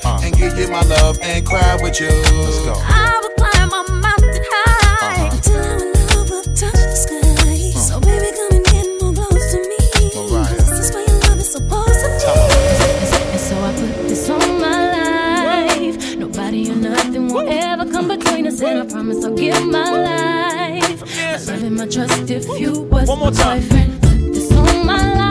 [0.04, 0.22] uh.
[0.24, 2.08] and give you my love and cry with you.
[2.10, 2.74] Let's go.
[2.78, 5.52] I will climb a mountain high uh-huh.
[5.52, 5.80] our
[6.16, 7.72] love will touch the sky.
[7.80, 10.32] So baby, come and get more close to me.
[10.32, 10.56] Mariah.
[10.56, 13.32] This is where your love is supposed to be.
[13.32, 16.18] And so I put this on my life.
[16.18, 21.04] Nobody or nothing will ever come between us, and I promise I'll give my life.
[21.08, 21.48] Yes.
[21.48, 23.60] My love and my trust if you were One more time.
[23.62, 24.02] boyfriend.
[24.02, 25.31] Put this on my life.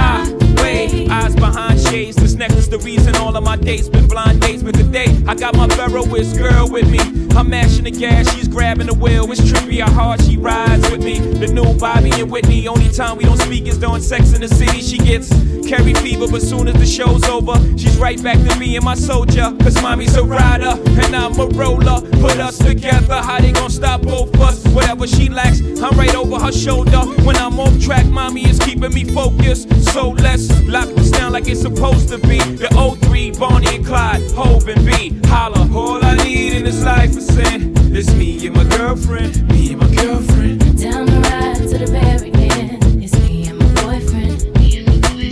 [1.21, 2.15] eyes behind shades.
[2.15, 4.63] This necklace the reason all of my dates been blind dates.
[4.63, 6.99] But today I got my Ferroist girl with me.
[7.35, 9.31] I'm mashing the gas, she's grabbing the wheel.
[9.31, 11.19] It's trippy how hard she rides with me.
[11.19, 12.67] The new Bobby and Whitney.
[12.67, 14.81] Only time we don't speak is during sex in the city.
[14.81, 15.29] She gets
[15.67, 18.95] carry fever, but soon as the show's over, she's right back to me and my
[18.95, 19.55] soldier.
[19.61, 22.01] Cause mommy's a rider and I'm a roller.
[22.19, 24.65] Put us together, how they gon' stop both us?
[24.67, 26.99] Whatever she lacks, I'm right over her shoulder.
[27.25, 29.69] When I'm off track, mommy is keeping me focused.
[29.93, 32.39] So let's lock this down like it's supposed to be.
[32.39, 35.19] The O3, Bonnie and Clyde, Hove and B.
[35.27, 37.73] Holla, all I need in this life is sin.
[37.95, 40.59] It's me and my girlfriend, me and my girlfriend.
[40.81, 43.03] down the ride to the very end.
[43.03, 44.39] It's me and my boyfriend.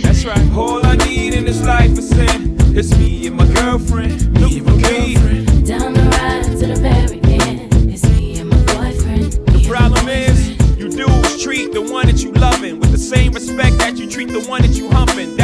[0.02, 0.52] That's right.
[0.56, 2.56] All I need in this life is sin.
[2.76, 4.32] It's me and my girlfriend.
[4.34, 5.66] Me and my girlfriend.
[5.66, 7.74] Down the ride to the very end.
[7.90, 9.32] It's me and my boyfriend.
[9.32, 13.78] The problem is, you dudes treat the one that you loving with the same respect
[13.78, 15.36] that you treat the one that you humping.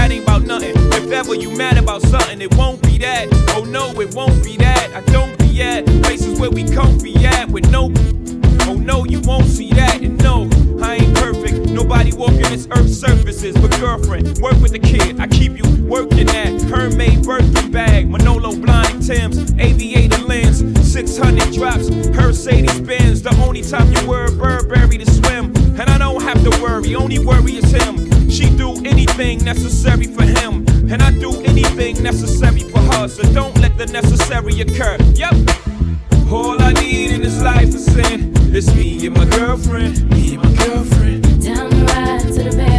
[1.07, 3.29] If ever you mad about something, it won't be that.
[3.55, 4.91] Oh no, it won't be that.
[4.93, 7.93] I don't be at places where we comfy at with no.
[8.63, 10.03] Oh no, you won't see that.
[10.03, 10.51] And no,
[10.83, 11.71] I ain't perfect.
[11.71, 13.57] Nobody walking this earth's surfaces.
[13.57, 15.21] But girlfriend, work with the kid.
[15.21, 20.59] I keep you working at Hermès Birkin bag, Manolo blind Tim's, aviator lens,
[20.93, 21.89] 600 drops,
[22.37, 23.23] Mercedes Benz.
[23.23, 25.55] The only time you wear Burberry to swim.
[25.79, 28.29] And I don't have to worry, only worry is him.
[28.29, 30.66] She do anything necessary for him.
[30.89, 33.09] And I do anything necessary for her.
[33.09, 34.97] So don't let the necessary occur.
[35.15, 35.35] Yep.
[36.31, 38.33] All I need in this life is sin.
[38.55, 40.09] It's me and my girlfriend.
[40.11, 41.23] Me and my girlfriend.
[41.45, 42.76] Down the ride to the very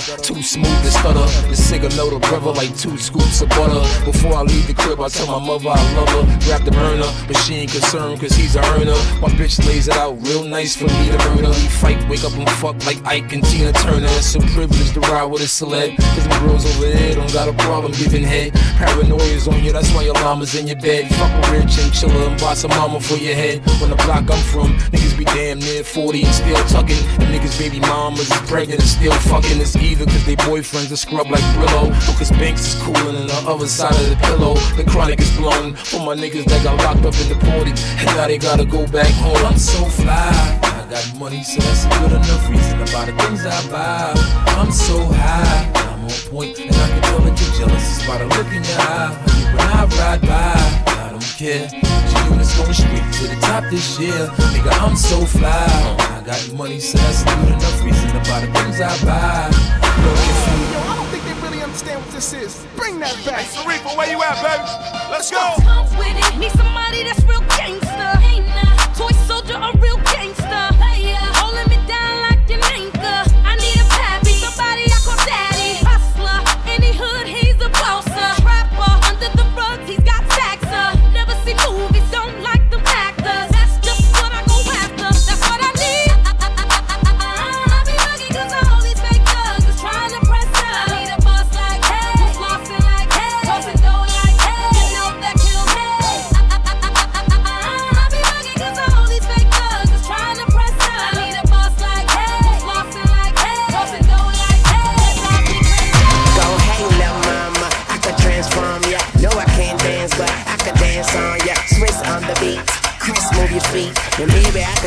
[0.00, 1.48] too smooth to stutter.
[1.48, 3.82] The cigar know of brother like two scoops of butter.
[4.04, 6.24] Before I leave the crib, I tell my mother I love her.
[6.46, 8.98] Grab the burner, but she ain't concerned cause he's a earner.
[9.20, 11.48] My bitch lays it out real nice for me to burn murder.
[11.48, 14.06] We fight, wake up and fuck like Ike and Tina Turner.
[14.20, 15.96] It's a privilege to ride with a celeb.
[15.96, 18.52] Cause them girls over there don't got a problem giving head.
[18.78, 21.08] Paranoia's on you, that's why your llama's in your bed.
[21.14, 23.64] Fuck a rich chinchilla and buy some mama for your head.
[23.80, 27.02] When the block I'm from, niggas be damn near 40 and still tucking.
[27.20, 29.60] And niggas baby mamas is pregnant and still fucking.
[29.60, 31.90] It's either cause they boyfriends are scrub like Brillo.
[32.18, 34.54] Cause Banks is coolin' on the other side of the pillow.
[34.76, 37.72] The chronic is blown for my niggas that got locked up in the party.
[38.00, 39.36] And now they gotta go back home.
[39.46, 40.30] I'm so fly.
[40.62, 44.12] I got money, so that's a good enough reason about the things I buy.
[44.60, 45.72] I'm so high.
[45.92, 48.62] I'm on point, and I can tell that you're jealous just by the look in
[48.62, 49.12] your eye.
[49.52, 50.54] When I ride by,
[51.04, 51.66] I don't care.
[51.68, 54.28] G-Unit's going straight to the top this year.
[54.54, 55.66] Nigga, I'm so fly.
[55.98, 59.50] I got money, so that's a good enough reason about the things I buy.
[60.04, 60.65] Look, if you
[61.76, 62.66] understand what this is.
[62.74, 63.44] Bring that back.
[63.44, 64.64] Sarifa, where you at, baby?
[65.10, 65.56] Let's go.
[65.98, 66.38] With it.
[66.38, 68.16] Need somebody that's real gangster.
[68.96, 71.35] Toy soldier, a real gangster.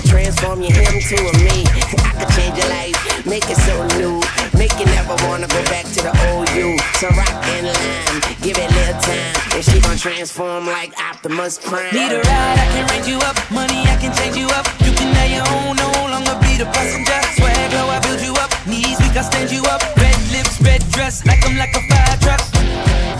[0.10, 1.64] Transform you him to a me.
[2.02, 4.18] I could change your life, make it so new.
[4.58, 6.76] Make you never wanna go back to the old you.
[6.98, 9.34] So rock in line, give it a little time.
[9.54, 11.94] And she gon' transform like Optimus Prime.
[11.94, 13.38] Need a ride, I can range you up.
[13.52, 14.66] Money, I can change you up.
[14.82, 17.20] You can have your own, no longer be the passenger.
[17.38, 18.50] Swag low, I build you up.
[18.66, 19.82] Knees weak, I stand you up.
[19.96, 22.42] Red lips, red dress, like I'm like a fire truck.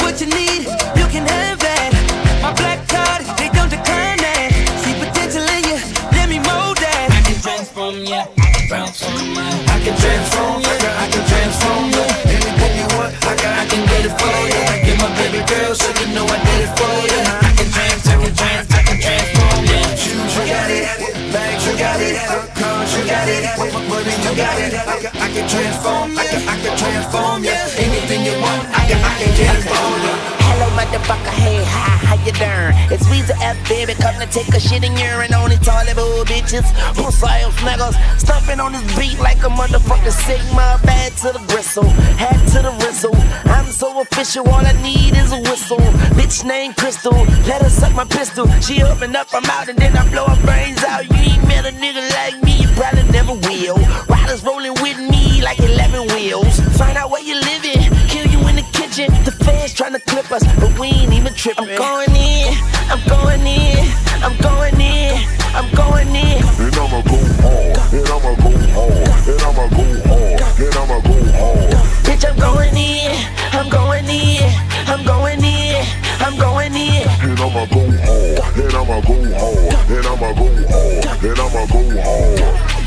[0.02, 0.66] What you need,
[0.98, 1.92] you can have that.
[2.42, 3.50] My black card, they
[9.90, 12.06] can transform ya, I can transform ya.
[12.30, 14.62] Anything you want, I can, I can get it for you.
[14.86, 17.22] Get my baby girl, so you know I did it for you.
[17.42, 19.82] I can trans, I can trans, I can transform ya.
[19.98, 20.86] Shoes, you got it.
[21.34, 22.22] Bags, you got it.
[22.54, 23.44] Cars, you got it.
[23.90, 24.74] Money, you got it.
[24.78, 26.18] I can, transform.
[26.18, 27.58] I can, I can transform you.
[27.82, 30.39] Anything you want, I can, I can get it for you.
[30.90, 32.74] Hello, motherfucker, hey, hi, how you doing?
[32.90, 36.26] It's Weezy F, baby, come to take a shit and urine on these toilet bowl
[36.26, 36.66] bitches.
[36.98, 40.82] Pussy ass niggas, stumping on this beat like a motherfucking Sigma.
[40.82, 41.86] Bad to the bristle,
[42.18, 43.14] hat to the rizzle.
[43.54, 45.78] I'm so official, all I need is a whistle.
[46.18, 47.14] Bitch named Crystal,
[47.46, 48.50] let her suck my pistol.
[48.60, 51.06] She open up, I'm and then I blow her brains out.
[51.06, 53.78] You ain't met a nigga like me, you probably never will.
[54.10, 56.60] Riders rolling with me like 11 wheels.
[56.82, 58.66] Find out where you living, kill you in the
[59.00, 59.24] kitchen.
[59.24, 61.70] The fans trying to clip us, but we ain't even tripping.
[61.70, 62.54] I'm going in,
[62.90, 63.92] I'm going in,
[64.24, 66.44] I'm going in, I'm going in.
[66.60, 71.16] And I'ma go hard, and I'ma go hard, and I'ma go hard, and I'ma go
[71.38, 71.74] hard.
[72.06, 73.16] Bitch, I'm going in,
[73.54, 74.52] I'm going in,
[74.88, 75.86] I'm going in,
[76.20, 77.08] I'm going in.
[77.08, 82.02] And I'ma go hard, and I'ma go hard, and I'ma go hard, and I'ma go
[82.02, 82.79] hard.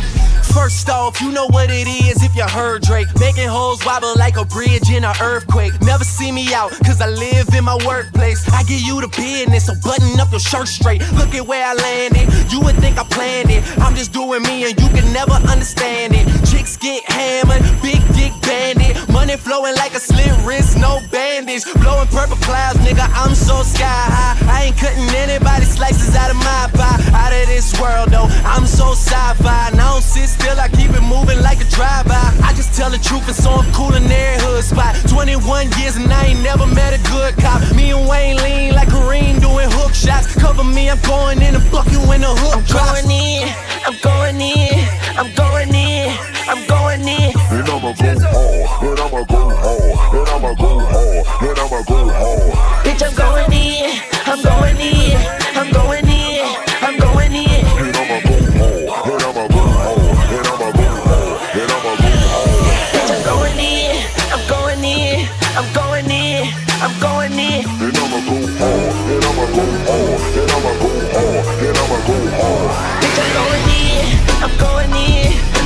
[0.52, 3.08] First off, you know what it is if you heard Drake.
[3.18, 5.72] Making hoes wobble like a bridge in an earthquake.
[5.80, 8.46] Never see me out, cause I live in my workplace.
[8.52, 11.00] I give you the business, so button up your shirt straight.
[11.14, 12.52] Look at where I landed.
[12.52, 13.64] You would think I planned it.
[13.78, 16.28] I'm just doing me and you can never understand it.
[16.44, 18.96] Chicks get hammered, big dick bandit.
[19.08, 21.64] Money flowing like a slit wrist, no bandage.
[21.80, 24.36] Blowing purple clouds, nigga, I'm so sky high.
[24.52, 27.00] I ain't cutting anybody slices out of my pie.
[27.16, 29.70] Out of this world, though, I'm so sci-fi.
[29.72, 32.18] And I don't sit still, I keep it moving like a drive-by.
[32.42, 34.96] I just tell the truth, and so I'm cool in every hood spot.
[35.06, 37.62] 21 years and I ain't never met a good cop.
[37.76, 40.34] Me and Wayne lean like Kareem doing hook shots.
[40.34, 43.46] Cover me, I'm going in and fuck you when the hook I'm going in,
[43.86, 44.74] I'm going in,
[45.14, 46.10] I'm going in,
[46.50, 47.30] I'm going in.
[47.54, 51.98] And I'ma go hard, and I'ma go hard, and I'ma go hard, and I'ma go
[52.10, 52.84] hard.
[52.84, 53.90] Bitch, I'm going in,
[54.26, 55.11] I'm going in,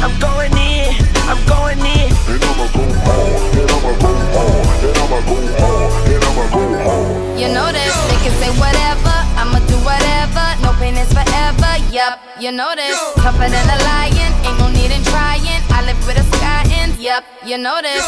[0.03, 0.95] I'm going in,
[1.31, 2.11] I'm going in.
[2.29, 6.63] And I'ma go hard, and I'ma go hard, and I'ma go hard, and I'ma go
[6.85, 7.41] hard.
[7.41, 10.45] You know this, they can say whatever, I'ma do whatever.
[10.63, 12.99] No pain is forever, yup, you know this.
[13.17, 15.63] Tougher than a lion, ain't no need in trying.
[15.71, 18.07] I live with a sky in, yup, you know this.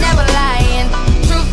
[0.00, 0.88] Never lying,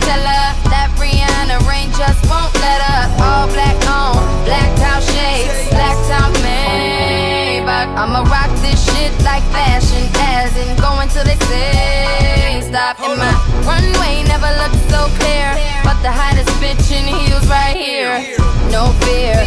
[0.05, 0.45] teller.
[0.69, 3.09] That Rihanna rain just won't let up.
[3.25, 7.89] All black on, black top shades, black top Maybach.
[7.97, 10.05] I'ma rock this shit like fashion,
[10.37, 13.01] as in going till they say stop.
[13.01, 13.33] And my
[13.65, 15.47] runway never looked so clear,
[15.81, 18.21] but the hottest bitch in heels right here.
[18.69, 19.37] No fear,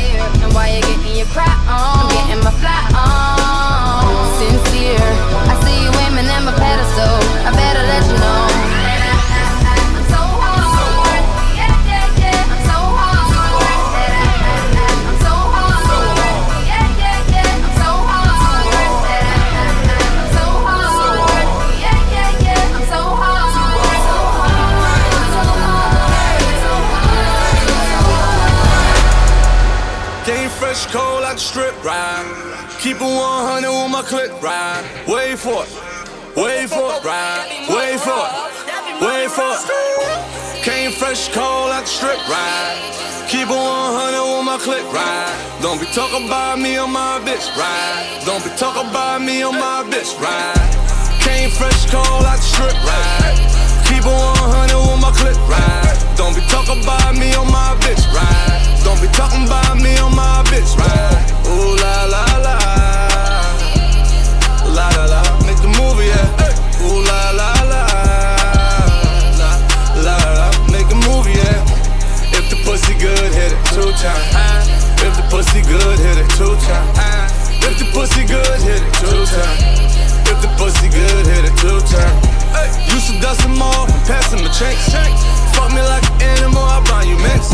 [0.43, 4.09] and while you're getting your cry on, I'm getting my fly on.
[4.39, 5.10] Sincere,
[5.51, 7.18] I see you aiming at my pedestal.
[7.47, 8.78] I better let you know.
[30.79, 32.23] Fresh cold like a strip ride.
[32.79, 34.87] Keep it 100 with my clip ride.
[35.09, 35.71] Wait for it.
[36.39, 37.03] Wait for it.
[37.03, 37.67] Ride.
[37.67, 39.03] Wait for it.
[39.03, 40.63] Wait for it.
[40.63, 42.79] Came fresh cold like a strip ride.
[43.27, 45.35] Keep it 100 with my clip ride.
[45.61, 48.23] Don't be talking about me on my bitch ride.
[48.25, 50.71] Don't be talking about me on my bitch ride.
[51.19, 53.57] Came fresh cold like a strip ride.
[53.89, 55.97] Keep it 100 with my clip ride.
[56.16, 58.60] Don't be talking about me on my bitch ride.
[58.85, 61.24] Don't be talking about me on my bitch ride.
[61.48, 62.56] Ooh la la la.
[64.77, 65.23] La la la.
[65.48, 66.85] Make the movie, yeah.
[66.85, 67.82] Ooh la la la.
[70.05, 70.47] La la la.
[70.69, 72.36] Make a movie, yeah.
[72.36, 74.69] If the pussy good, hit it two times.
[75.01, 77.32] If the pussy good, hit it two times.
[77.65, 78.48] If the pussy good,
[79.28, 80.07] turn.
[80.29, 82.13] If the pussy good, hit it two turn.
[82.93, 84.93] Used to dust them off and pass them the chinks.
[85.57, 87.49] Fuck me like an animal, I buy you mix.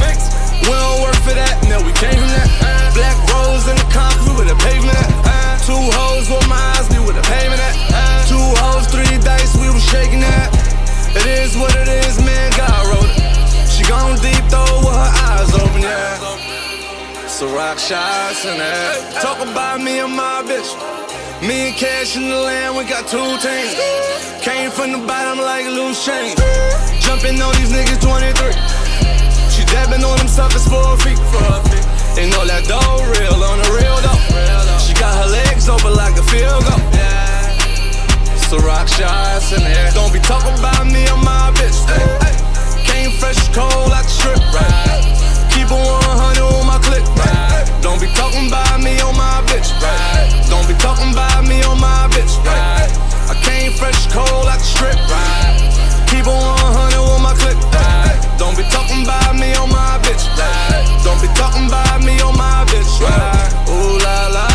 [0.63, 2.49] We don't work for that, no, we came from that.
[2.95, 5.63] Black rose in the concrete with a pavement at.
[5.63, 7.75] Two hoes with my eyes, be with a pavement at.
[8.27, 10.51] Two hoes, three dice, we was shaking that.
[11.15, 13.23] It is what it is, man, God wrote it.
[13.71, 16.19] She gone deep though with her eyes open, yeah.
[17.29, 19.21] So rock shots and that.
[19.21, 21.03] Talk about me and my bitch.
[21.45, 23.77] Me and Cash in the land, we got two teams.
[24.41, 26.33] Came from the bottom like a loose chain.
[27.05, 28.33] Jumping on these niggas 23.
[29.53, 31.21] She dabbing on them suckers for a feet.
[32.16, 34.81] They know that dough real on the real though.
[34.81, 36.81] She got her legs open like a field goal.
[38.49, 39.93] So rock shots in there.
[39.93, 41.77] Don't be talking about me or my bitch.
[42.89, 45.05] Came fresh cold like the strip, right?
[45.53, 47.53] Keep a 100 on my clip, right?
[47.85, 50.32] Don't be talking about me on my bitch, right?
[50.48, 52.89] Don't be talking about me on my bitch, right?
[53.28, 55.52] I came fresh cold like the strip, right?
[56.09, 58.16] Keep a 100 on my clip, right?
[58.39, 60.81] Don't be talking about me on my bitch, right?
[61.05, 63.52] Don't be talking about me on my bitch, right?
[63.69, 64.28] Ooh la.
[64.32, 64.53] La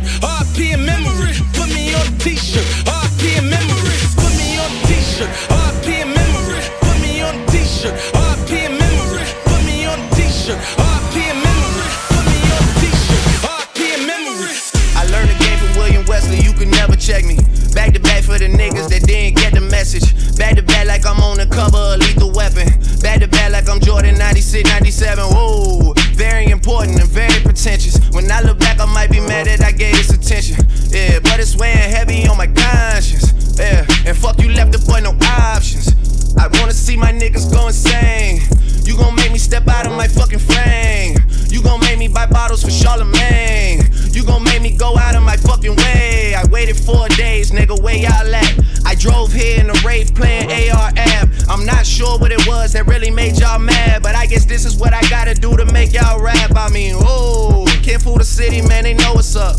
[0.00, 1.32] t-shirt, RP in memory.
[1.54, 3.96] Put me on a t-shirt, RP in memory.
[4.16, 6.60] Put me on a t-shirt, RP in memory.
[6.80, 9.24] Put me on a t-shirt, RP in memory.
[9.44, 11.88] Put me on a t-shirt, RP in memory.
[12.10, 14.54] Put me on a t-shirt, RP in memory.
[14.96, 17.38] I learned the game from William Wesley, you can never check me.
[17.74, 19.38] Back to back for the niggas that didn't
[19.84, 20.38] message.
[20.38, 22.64] Back to back like I'm on the cover of Lethal Weapon.
[23.04, 25.24] Back to back like I'm Jordan 96, 97.
[25.24, 28.00] Whoa, very important and very pretentious.
[28.16, 30.56] When I look back, I might be mad that I gave this attention.
[30.88, 33.28] Yeah, but it's weighing heavy on my conscience.
[33.58, 35.92] Yeah, and fuck you left the boy no options.
[36.38, 38.40] I wanna see my niggas go insane.
[38.88, 41.16] You gon' make me step out of my fucking frame.
[41.52, 43.84] You gon' make me buy bottles for Charlemagne.
[44.12, 46.34] You gon' make me go out of my fucking way.
[46.34, 48.63] I waited four days, nigga, where y'all at?
[49.04, 51.30] Drove here in a rave playing AR-AB.
[51.50, 54.64] I'm not sure what it was that really made y'all mad, but I guess this
[54.64, 56.52] is what I gotta do to make y'all rap.
[56.56, 59.56] I mean, oh, can't fool the city, man, they know what's up.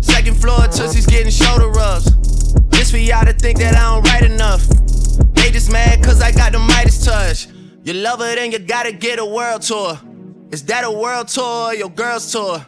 [0.00, 2.06] Second floor, Tootsie's getting shoulder rubs.
[2.70, 4.66] This for y'all to think that I don't write enough.
[5.34, 7.46] They just mad cause I got the Midas touch.
[7.84, 9.96] You love her, then you gotta get a world tour.
[10.50, 12.66] Is that a world tour or your girl's tour?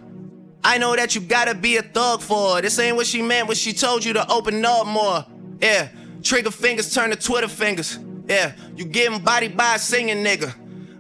[0.63, 2.63] I know that you gotta be a thug for her.
[2.63, 5.27] This ain't what she meant when she told you to open up more.
[5.61, 5.89] Yeah,
[6.25, 7.99] trigger fingers turn to Twitter fingers.
[8.29, 10.53] Yeah, you getting body by a singing nigga.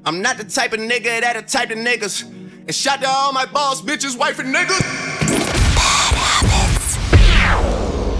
[0.05, 2.22] I'm not the type of nigga that'll type of niggas.
[2.22, 4.80] And shout to all my boss bitches, wife and niggas.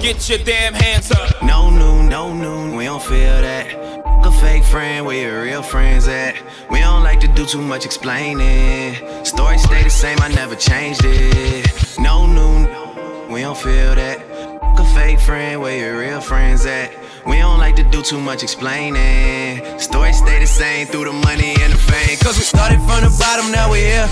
[0.01, 1.43] Get your damn hands up.
[1.43, 4.03] No noon, no noon, we don't feel that.
[4.27, 6.37] A fake friend, where your real friends at?
[6.71, 8.95] We don't like to do too much explaining.
[9.25, 11.99] Story stay the same, I never changed it.
[11.99, 14.34] No noon, we don't feel that.
[14.77, 16.91] A fake friend, where your real friends at?
[17.27, 19.63] We don't like to do too much explaining.
[19.79, 22.19] Story stay the same through the money and the fame.
[22.19, 24.09] Cause we started from the bottom, now we here.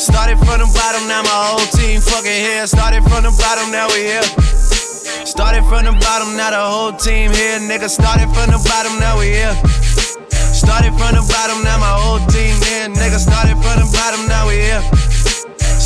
[0.00, 2.66] Started from the bottom, now my whole team fucking here.
[2.66, 4.24] Started from the bottom, now we here.
[5.28, 7.60] Started from the bottom, now the whole team here.
[7.60, 9.54] Nigga, started from the bottom, now we here.
[10.32, 12.88] Started from the bottom, now my whole team here.
[12.88, 14.82] Nigga, started from the bottom, now we here.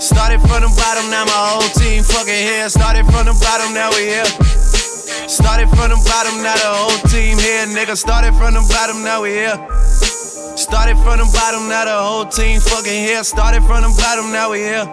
[0.00, 2.68] Started from the bottom, now my whole team fucking here.
[2.68, 4.28] Started from the bottom, now we here.
[5.28, 7.96] Started from the bottom, now the whole team here, nigga.
[7.96, 9.56] Started from the bottom, now we here.
[10.56, 13.22] Started from the bottom, now the whole team fucking here.
[13.24, 14.86] Started from the bottom, now we here.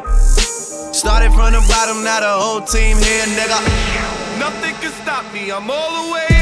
[0.92, 3.60] Started from the bottom, now the whole team here, nigga.
[4.40, 6.33] Nothing can stop me, I'm all the way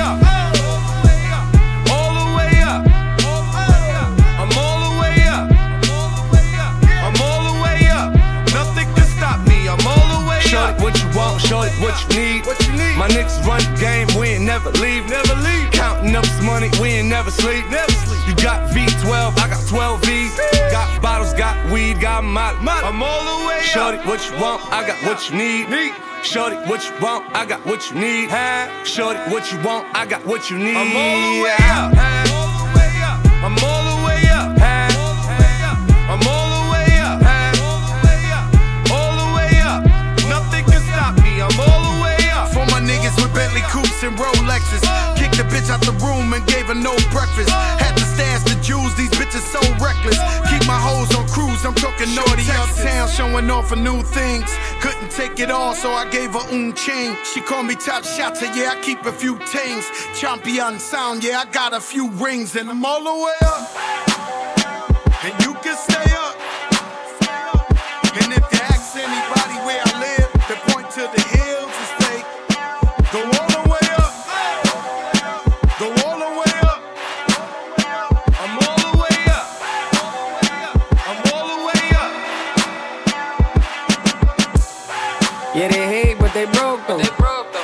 [11.52, 12.46] what you want, show it what you need.
[12.46, 12.98] What you need?
[12.98, 15.08] My niggas run the game, we ain't never leave.
[15.10, 15.72] Never leave.
[15.72, 17.68] Counting up this money, we ain't never sleep.
[17.70, 18.28] Never sleep.
[18.28, 20.30] You got V12, I got 12 V.
[20.72, 24.62] Got bottles, got weed, got my, I'm all the way Shorty, what you want?
[24.72, 25.94] I got what you need.
[26.24, 27.26] Shorty, what you want?
[27.36, 28.30] I got what you need.
[28.86, 29.88] Shorty, what you want?
[29.96, 30.76] I got what you need.
[30.76, 31.56] I'm all the way.
[31.60, 32.51] I'm
[43.34, 44.84] Bentley coupes and Rolexes.
[45.18, 47.50] Kicked the bitch out the room and gave her no breakfast.
[47.50, 50.18] Had to stash the jewels, these bitches so reckless.
[50.50, 54.50] Keep my hoes on cruise, I'm talking naughty uptown, showing off for new things.
[54.82, 57.16] Couldn't take it all, so I gave her un chain.
[57.24, 59.86] She called me top shotter, yeah, I keep a few tings.
[60.16, 64.61] Champion sound, yeah, I got a few rings, and I'm all the way up.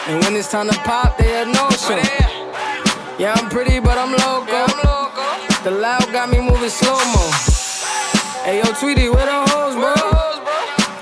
[0.08, 2.00] And when it's time to pop, they a no show.
[3.20, 4.66] Yeah, I'm pretty, but I'm loco.
[5.66, 7.30] The loud got me moving slow mo.
[8.46, 9.94] Hey yo, Tweety, where the hoes, bro?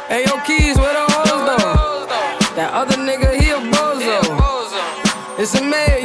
[0.07, 2.07] Hey yo, Keys, where the hoes though?
[2.55, 4.17] That other nigga, he a bozo.
[5.37, 6.04] It's a mayor, you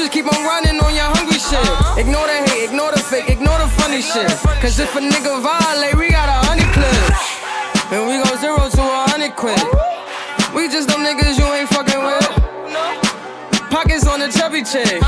[0.00, 1.60] Just keep on running on your hungry shit.
[2.00, 4.32] Ignore the hate, ignore the fake, ignore the funny shit.
[4.64, 7.92] Cause if a nigga violate, we got a honey clip.
[7.92, 9.60] And we go zero to a hundred quid.
[10.56, 13.68] We just them niggas you ain't fucking with.
[13.68, 15.02] Pockets on the chubby chick.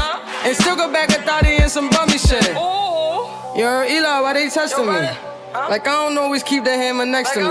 [0.45, 2.53] And still go back a thotty and some bummy shit.
[2.53, 5.09] Yo, Eli, why they testing me?
[5.55, 7.49] Like I don't always keep the hammer next to me.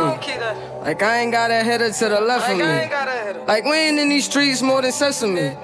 [0.86, 3.46] Like I ain't got a header to the left of me.
[3.48, 5.58] Like we ain't in these streets more than sesame.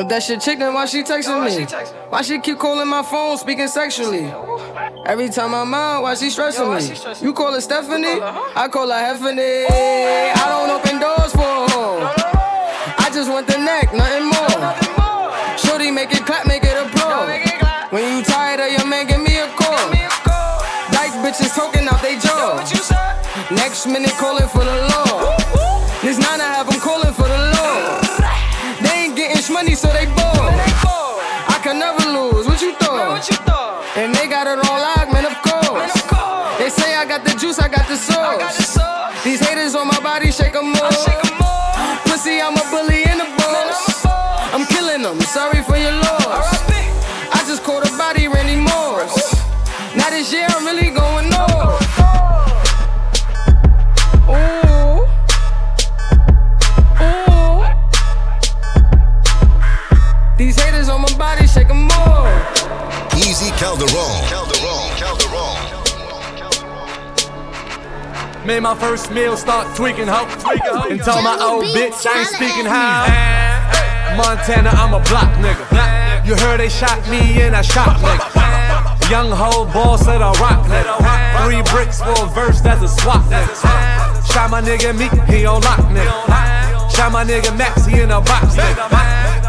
[0.00, 1.66] If that shit chick, then why she texting me?
[2.08, 4.32] Why she keep calling my phone, speaking sexually?
[5.04, 6.80] Every time I'm out, why she stressing me?
[7.20, 8.16] You call her Stephanie?
[8.16, 9.66] I call her Heffany.
[9.68, 12.00] I don't open doors for a hoe.
[12.96, 14.72] I just want the neck, nothing more.
[15.58, 17.28] Shorty, make it clap, make it applaud.
[17.92, 19.92] When you tired of your man, give me a call.
[20.96, 22.56] Dyke bitches talking out they jaw.
[23.50, 24.89] Next minute calling for the law.
[29.70, 30.54] Money, so they bored.
[31.48, 32.46] I can never lose.
[32.46, 33.86] What you thought?
[33.96, 35.26] And they got it on lock, man.
[35.26, 35.92] Of course.
[36.58, 39.24] They say I got the juice, I got the sauce.
[39.24, 42.04] These haters on my body, shake 'em off.
[42.04, 43.09] Pussy, I'm a bully
[63.60, 64.24] Calderon.
[64.24, 64.88] Calderon.
[64.96, 65.60] Calderon.
[68.46, 70.24] Made my first meal, start tweaking ho.
[70.88, 73.04] And tell my old bitch I ain't speaking how.
[74.16, 76.26] Montana, I'm a block nigga.
[76.26, 79.10] You heard they shot me and I shot nigga.
[79.10, 80.96] Young hoe boss of the rock nigga.
[81.44, 84.32] Three bricks for a verse, that's a swap nigga.
[84.32, 86.90] Shot my nigga Meek, he on lock nigga.
[86.96, 88.88] Shot my nigga Max, he in a box nigga.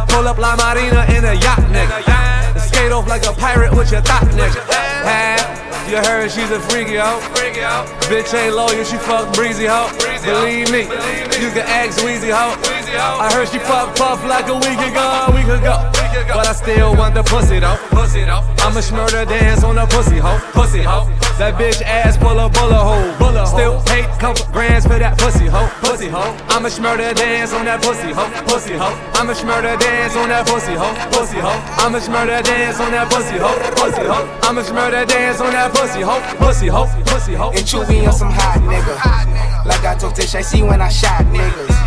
[0.10, 2.31] Pull up La Marina in a yacht nigga.
[2.82, 4.58] Skate off like a pirate with your thought nigga.
[5.88, 7.22] You heard she's a freaky hoe.
[8.10, 9.94] Bitch ain't loyal, she fuck breezy hoe.
[10.26, 10.90] Believe me,
[11.38, 12.58] you can ask Weezy hoe.
[13.22, 15.78] I heard she fuck Puff like a week ago, a week ago.
[16.34, 17.78] But I still want the pussy though.
[18.66, 20.40] I'ma Shmurda dance on the pussy hoe.
[20.52, 21.06] Pussy hoe.
[21.42, 23.48] That bitch ass full of bullet hole.
[23.48, 25.66] Still paid couple grands for that pussy hoe.
[25.82, 26.38] Pussy hoe.
[26.54, 28.30] I'ma Shmurda dance on that pussy hoe.
[28.46, 28.94] Pussy hoe.
[29.18, 30.94] I'ma Shmurda dance on that pussy hoe.
[31.10, 31.58] Pussy hoe.
[31.82, 33.58] I'ma Shmurda dance on that pussy hoe.
[33.74, 34.30] Pussy hoe.
[34.46, 36.22] I'ma Shmurda dance on that pussy hoe.
[36.38, 36.86] Pussy hoe.
[37.10, 37.50] Pussy hoe.
[37.50, 39.66] And Chewy on some hot nigga.
[39.66, 41.81] Like I told Tish, I see when I shot niggas.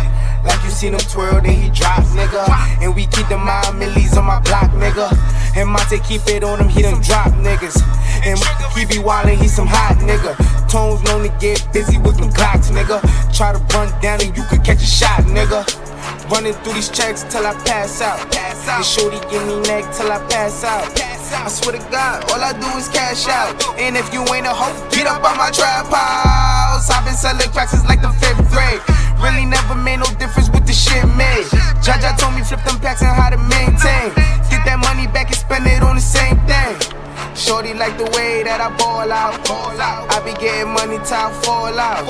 [0.45, 2.47] Like you seen him twirl, then he drop, nigga.
[2.81, 5.09] And we keep the mind millies on my block, nigga.
[5.57, 7.81] And Monte keep it on him, he done drop niggas.
[8.25, 8.37] And
[8.77, 10.35] he be wildin', he some hot nigga.
[10.69, 13.01] Tones known to get busy with them clocks, nigga.
[13.35, 15.84] Try to run down and you could catch a shot, nigga.
[16.29, 18.19] Running through these checks till I pass out.
[18.31, 18.77] Pass out.
[18.77, 20.89] And shorty give me neck till I pass out.
[20.95, 21.45] pass out.
[21.45, 23.53] I swear to God, all I do is cash out.
[23.77, 26.89] And if you ain't a hoe, get up on my trap house.
[26.89, 28.81] I've been selling cracks since like the fifth grade.
[29.21, 31.45] Really never made no difference with the shit made.
[31.85, 34.09] Jaja told me flip them packs and how to maintain.
[34.49, 37.77] Get that money back and spend it on the same thing man.
[37.77, 40.11] like the way that I ball out.
[40.11, 42.05] I be getting money, time fall out.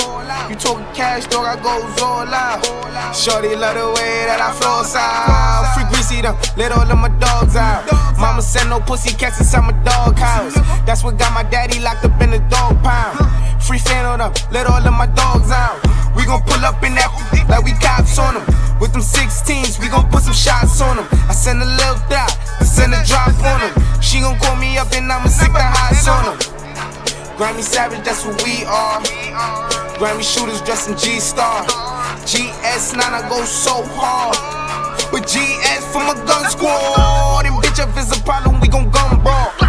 [0.49, 2.61] You talking cash, dog, I goes all out.
[3.15, 5.73] Shorty love the way that I flow out.
[5.73, 7.85] Free Greezy them, let all of my dogs out.
[8.17, 10.55] Mama said no pussy cats inside my dog house.
[10.85, 13.54] That's what got my daddy locked up in the dog pound.
[13.65, 15.81] Free fan on them, let all of my dogs out.
[16.15, 17.09] We gon' pull up in that
[17.49, 18.45] like we cops on them.
[18.77, 21.07] With them 16s, we gon' put some shots on them.
[21.25, 22.29] I send a little dot,
[22.61, 23.73] I send a drop on them.
[24.05, 26.37] She gon' call me up and I'ma sick the highs on them.
[27.41, 29.01] Grammy Savage, that's what we are.
[29.97, 31.65] Grammy shooters dressed in G Star.
[32.21, 34.37] GS9, I go so hard.
[35.11, 37.49] With GS for my gun squad.
[37.49, 39.64] And bitch, if it's a problem, we gon' gun brawl.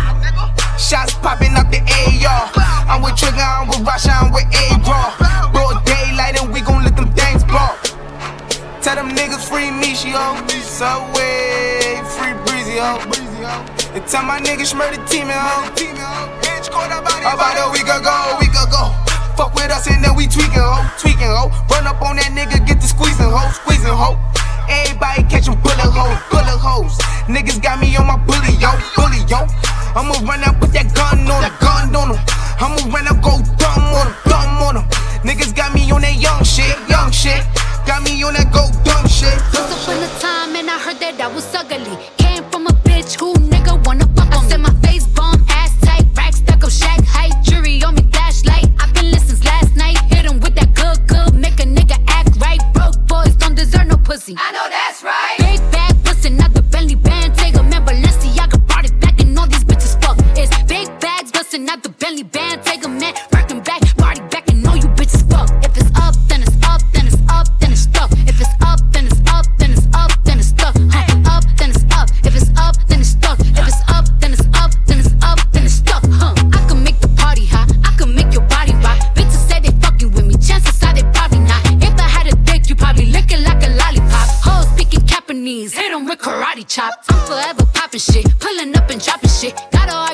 [0.79, 2.53] Shots popping out the AR.
[2.87, 5.51] I'm with Trigger, I'm with Rasha, I'm with A-Raw.
[5.51, 7.73] Broad daylight and we gon' let them things blow.
[8.85, 10.37] Tell them niggas free me, she Michio.
[10.61, 13.01] Subway, free Breezy, ho.
[13.97, 15.65] And tell my niggas murder team, ho.
[16.45, 18.93] Bitch, caught about a week ago, a week ago.
[19.35, 21.49] Fuck with us and then we tweaking, ho, tweaking, ho.
[21.73, 24.21] Run up on that nigga, get the squeezing, ho, squeezing, ho.
[24.69, 26.99] Everybody catching bullet holes, bullet holes.
[27.33, 29.49] Niggas got me on my bully, yo, bully, yo.
[29.97, 32.21] I'ma run out, put that gun on him, gun on him.
[32.61, 34.85] I'ma run out, go dumb on him, dumb on him.
[35.25, 37.41] Niggas got me on that young shit, young shit.
[37.89, 39.33] Got me on that go dumb shit.
[39.57, 41.97] Once upon a time and I heard that I was ugly.
[42.19, 44.45] Came from a bitch who nigga wanna fuck on.
[44.45, 48.05] I said my face bomb, ass tight, rack stuck up, shack height, jury on me,
[48.13, 48.69] flashlight.
[48.79, 52.37] I've been listening last night, hit 'em with that good, good, make a nigga act
[52.37, 52.61] right.
[52.75, 54.37] Broke boys don't deserve no pussy.
[54.37, 55.26] I know that's right.
[61.77, 65.29] Out the Bentley band, take a man, working back, party back and all you bitches
[65.31, 65.49] fuck.
[65.65, 68.11] If it's up, then it's up, then it's up, then it's stuck.
[68.27, 70.75] If it's up, then it's up, then it's up, then it's stuck.
[70.91, 71.33] Huh.
[71.33, 72.09] Up, then it's up.
[72.25, 73.39] If it's up, then it's stuck.
[73.41, 76.03] If it's up, then it's up, then it's up, then it's stuck.
[76.21, 76.35] Huh.
[76.57, 77.69] I can make the party hot.
[77.85, 78.99] I can make your body rock.
[79.15, 80.35] Bitches say they fucking with me.
[80.35, 81.61] Chances are they probably not.
[81.83, 84.29] If I had a dick, you probably lick it like a lollipop.
[84.47, 87.07] Hoes speaking Japanese, hit 'em with karate chops.
[87.11, 89.55] I'm forever popping shit, pulling up and dropping shit.
[89.73, 90.06] Gotta argue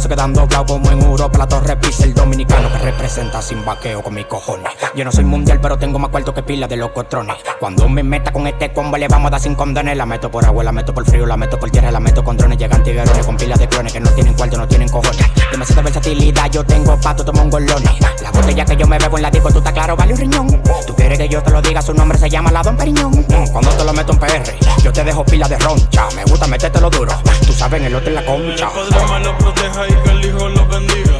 [0.00, 0.85] se quedan doblados como
[1.26, 4.72] dos platos repisa el dominicano que representa sin vaqueo con mis cojones.
[4.94, 7.36] Yo no soy mundial, pero tengo más cuarto que pila de los locotrones.
[7.58, 9.96] Cuando me meta con este combo, le vamos a dar sin condones.
[9.96, 12.36] La meto por agua, la meto por frío, la meto por tierra, la meto con
[12.36, 12.58] drones.
[12.58, 15.26] Llegan tiguerones con pilas de clones que no tienen cuarto, no tienen cojones.
[15.50, 17.98] Demasiada versatilidad, yo tengo pato, tomo un golone.
[18.22, 20.62] La botella que yo me bebo en la disco, tú estás claro, vale un riñón.
[20.86, 23.24] Tú quieres que yo te lo diga, su nombre se llama la Don Periñón.
[23.50, 26.06] Cuando te lo meto en PR, yo te dejo pila de roncha.
[26.14, 27.12] Me gusta metértelo duro,
[27.44, 28.68] tú sabes, en el otro en la concha.
[28.76, 31.15] El padre me lo proteja y que el hijo lo bendiga.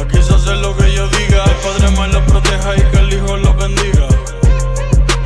[0.00, 1.44] Aquí se hace lo que yo diga.
[1.44, 4.08] El Padre me lo proteja y que el Hijo lo bendiga.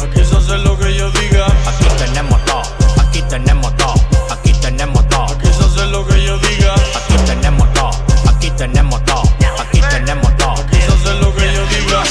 [0.02, 1.46] Aquí se hace lo que yo diga.
[1.66, 2.62] Aquí tenemos todo,
[3.00, 3.94] aquí tenemos todo,
[4.30, 5.24] aquí tenemos todo.
[5.24, 6.74] Aquí se hace lo que yo diga.
[6.74, 7.90] Aquí tenemos todo,
[8.28, 9.22] aquí tenemos todo,
[9.58, 10.52] aquí tenemos todo.
[10.52, 12.02] Aquí se hace lo que yo diga.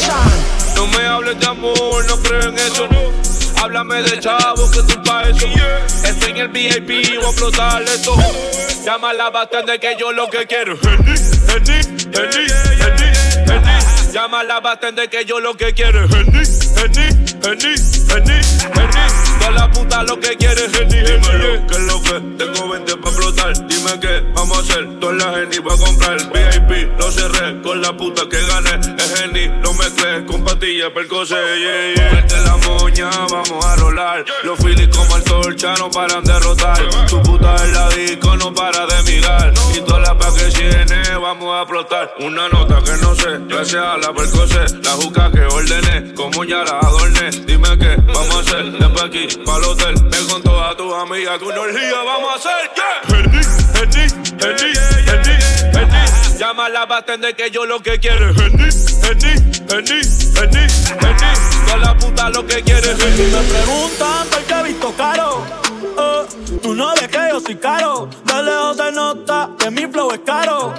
[0.76, 2.88] No me hables de amor, no creo en eso.
[2.88, 3.19] No.
[3.62, 5.46] Háblame de chavo, que tú pa' eso.
[6.06, 8.16] Estoy en el VIP, voy a explotar esto.
[8.86, 10.78] Llama a la bastante que yo lo que quiero.
[14.14, 16.06] Llama a la bastante que yo lo que quiero.
[16.06, 16.42] Henny,
[16.78, 17.10] Henny,
[17.44, 17.76] Henny,
[18.10, 18.40] Henny,
[18.76, 19.29] Henny.
[19.56, 23.68] La puta lo que quiere es el que lo que tengo 20 para explotar.
[23.68, 25.00] Dime que vamos a hacer.
[25.00, 27.00] Toda la gente va comprar VIP.
[27.00, 28.80] Lo cerré con la puta que gané.
[28.98, 29.90] Es geni, no me
[30.26, 31.36] con patillas, percose.
[31.36, 32.14] Yeah, yeah.
[32.14, 34.26] Vete la moña, vamos a rolar.
[34.44, 36.80] Los filis como el torcha no paran de rotar.
[37.08, 39.54] Tu puta en la disco no para de mirar.
[39.76, 42.14] Y toda la pa' que llene, vamos a explotar.
[42.20, 44.80] Una nota que no sé, gracias a la percose.
[44.84, 47.30] La juca que ordené, como ya la adorné.
[47.46, 48.72] Dime que vamos a hacer.
[48.72, 49.96] Después aquí pa'l hotel.
[49.96, 52.72] Ven con todas tus amigas, tu energía, vamos a hacer.
[52.76, 53.20] Yeah.
[53.80, 54.12] Henny,
[54.42, 54.74] Henny,
[55.74, 56.38] Henny.
[56.38, 58.70] Llámala, va a atender que yo lo que quiero es Henny,
[59.04, 59.34] Henny,
[59.70, 60.00] Henny,
[60.38, 60.68] Henny,
[61.02, 61.32] Henny.
[61.66, 62.98] Toda la puta lo que quiere es.
[62.98, 65.44] Me preguntan por qué he visto caro.
[65.98, 66.26] Eh,
[66.62, 68.10] tú no ves que yo soy caro.
[68.26, 70.74] De lejos se nota que mi flow es caro.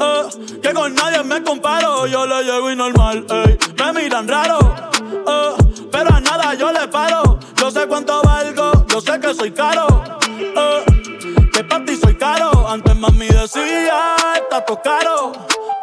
[0.00, 2.06] Eh, que con nadie me comparo.
[2.06, 3.58] Yo le llego y normal, ey.
[3.76, 4.74] Me miran raro.
[5.12, 5.54] Eh,
[5.90, 7.31] pero a nada yo le paro.
[7.62, 9.86] Yo sé cuánto valgo, yo sé que soy caro.
[10.36, 10.84] Eh,
[11.52, 12.50] que para ti soy caro.
[12.68, 15.30] Antes mami decía, está todo caro.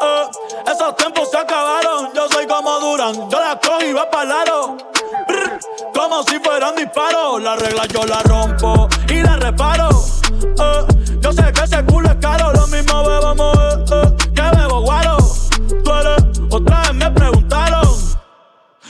[0.01, 0.23] Eh,
[0.69, 2.10] esos tiempos se acabaron.
[2.14, 4.43] Yo soy como Duran, yo la cojo y va para.
[4.43, 5.60] Brr,
[5.93, 7.41] Como si fueran disparos.
[7.41, 9.88] La regla yo la rompo y la reparo.
[10.43, 10.85] Eh,
[11.22, 12.18] yo sé que ese culo es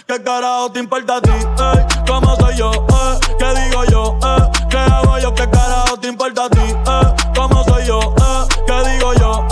[0.10, 1.30] ¿Qué carajo te importa a ti?
[1.30, 1.86] Ey?
[2.07, 2.72] ¿Cómo soy yo?
[3.38, 4.18] ¿Qué digo yo?
[4.68, 5.36] ¿Qué hago yo?
[5.36, 6.61] ¿Qué carajo te importa a ti?
[7.36, 8.15] ¿Cómo soy yo?
[8.65, 9.45] ¿Qué digo yo?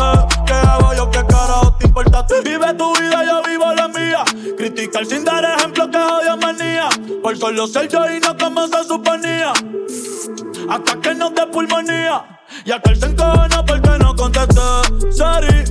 [0.48, 1.12] ¿Qué hago yo?
[1.12, 2.34] ¿Qué carajo te importa a ti?
[2.44, 4.24] Vive tu vida, yo vivo la mía.
[4.58, 6.90] Criticar sin dar ejemplo que odio manía.
[7.22, 9.54] Por solo ser yo y no como se suponía.
[10.72, 12.40] Hasta que no te pulmonía.
[12.66, 15.12] Y aquel se encojona porque no contesté.
[15.12, 15.66] Sorry,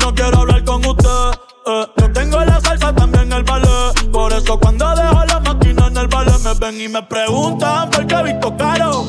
[0.00, 1.51] no quiero hablar con usted.
[1.64, 4.10] Yo tengo la salsa también el ballet.
[4.10, 8.06] Por eso cuando dejo la máquina en el ballet me ven y me preguntan por
[8.06, 9.06] qué he visto caro.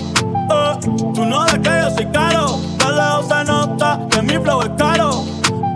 [0.52, 0.80] Eh,
[1.16, 2.60] tú no ves que yo soy caro.
[2.78, 5.24] De lejos se nota que mi flow es caro.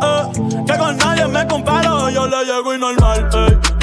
[0.04, 2.10] Eh, que con nadie me comparo.
[2.10, 3.30] Yo le llego y normal.
[3.34, 3.77] ey.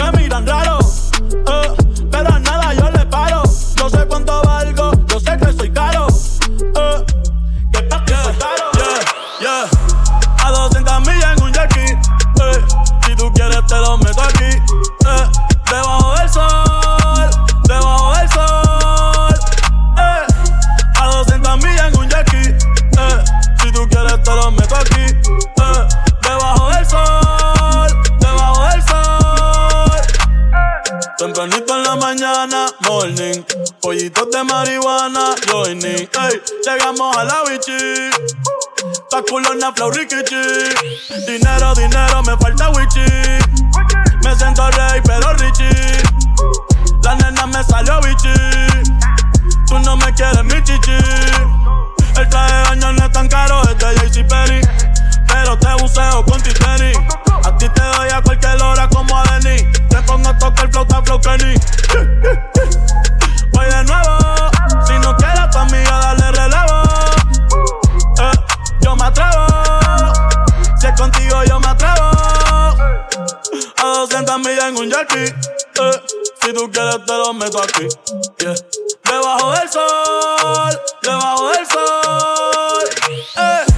[32.35, 33.45] Mañana, morning.
[33.81, 36.09] Pollitos de marihuana, joining.
[36.09, 38.11] Ey, llegamos a la bichi.
[39.11, 40.43] Pa' culona, flow, rikichi.
[41.27, 43.07] Dinero, dinero, me falta wichi.
[44.25, 46.03] Me siento rey, pero richie.
[47.03, 48.35] La nena me salió bichi.
[49.69, 50.99] Tú no me quieres, mi chichi.
[52.17, 54.61] El traje de baño no es tan caro, es de JC Perry.
[55.35, 56.93] Pero te buceo con Titani.
[57.45, 59.65] A ti te doy a cualquier hora como a Denny.
[59.89, 61.55] Te pongo a tocar flauta, flow Kenny.
[63.51, 64.17] Voy de nuevo.
[64.87, 66.83] Si no quieres a tu amiga, dale relevo.
[68.21, 68.33] Eh,
[68.81, 69.47] yo me atrevo.
[70.79, 72.11] Si es contigo, yo me atrevo.
[73.83, 75.25] A 200 millas en un jackie.
[75.25, 76.03] Eh,
[76.43, 77.89] si tú quieres, te lo meto aquí.
[79.05, 82.85] Debajo del sol, debajo del sol.
[83.37, 83.74] Eh,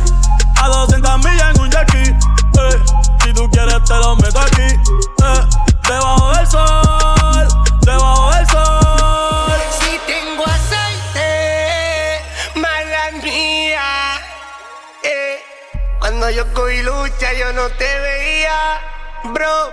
[16.56, 18.80] cogí lucha, yo no te veía,
[19.24, 19.72] bro.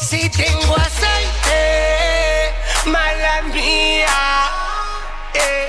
[0.00, 2.54] Si tengo aceite,
[2.86, 4.08] mala mía.
[5.34, 5.68] Eh,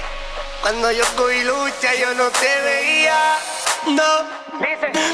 [0.61, 3.37] cuando yo cogí lucha, yo no te veía,
[3.87, 4.11] no.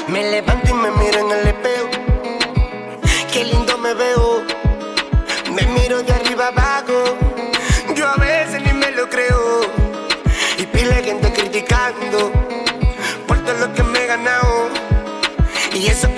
[0.08, 1.47] Me levanto y me miro en el
[15.78, 16.12] Y eso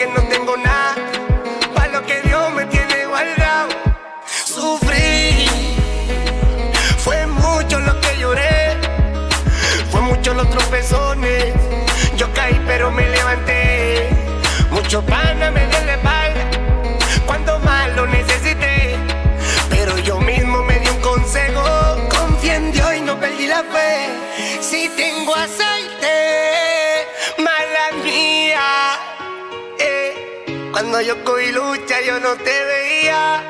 [31.11, 33.43] Coyoco y lucha, yo no te veía,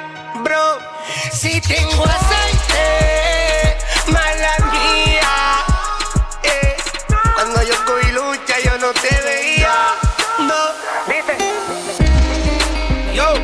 [0.43, 0.79] bro.
[1.31, 5.65] Si tengo aceite, mala mía.
[6.43, 6.75] Eh.
[7.35, 7.75] Cuando yo
[8.09, 9.75] y lucha, yo no te veía,
[10.39, 10.73] no.
[11.07, 11.37] Dice.
[13.13, 13.35] Yo,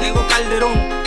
[0.00, 0.99] tengo Calderón.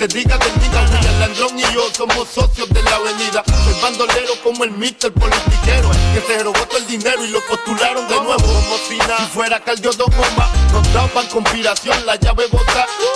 [0.00, 4.32] Se diga del diga William Landrón y yo somos socios de la avenida Soy bandolero
[4.42, 8.38] como el mister politiquero Que se robó todo el dinero y lo postularon de nuevo.
[8.38, 12.69] Como si nada, si fuera Caldio dos bombas Nos daban conspiración, la llave bota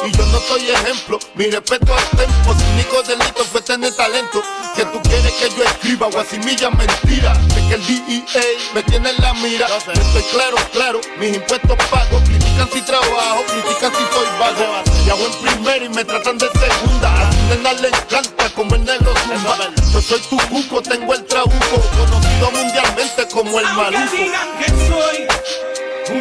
[0.06, 4.42] Y yo no soy ejemplo, mi respeto al tempo Su único delito fue tener talento.
[4.76, 7.32] Que tú quieres que yo escriba guasimilla mentira.
[7.32, 8.42] De que el DEA
[8.74, 9.66] me tiene en la mira.
[9.66, 14.82] Estoy claro, claro, mis impuestos pago Critican si trabajo, critican si soy vago.
[15.06, 16.70] Y hago en primero y me tratan de ser
[17.04, 19.56] a nena le encanta como el negro zumba.
[19.92, 24.12] Yo soy tu cuco, tengo el trabuco, conocido mundialmente como el maluco.
[24.58, 25.26] Que soy
[26.10, 26.20] un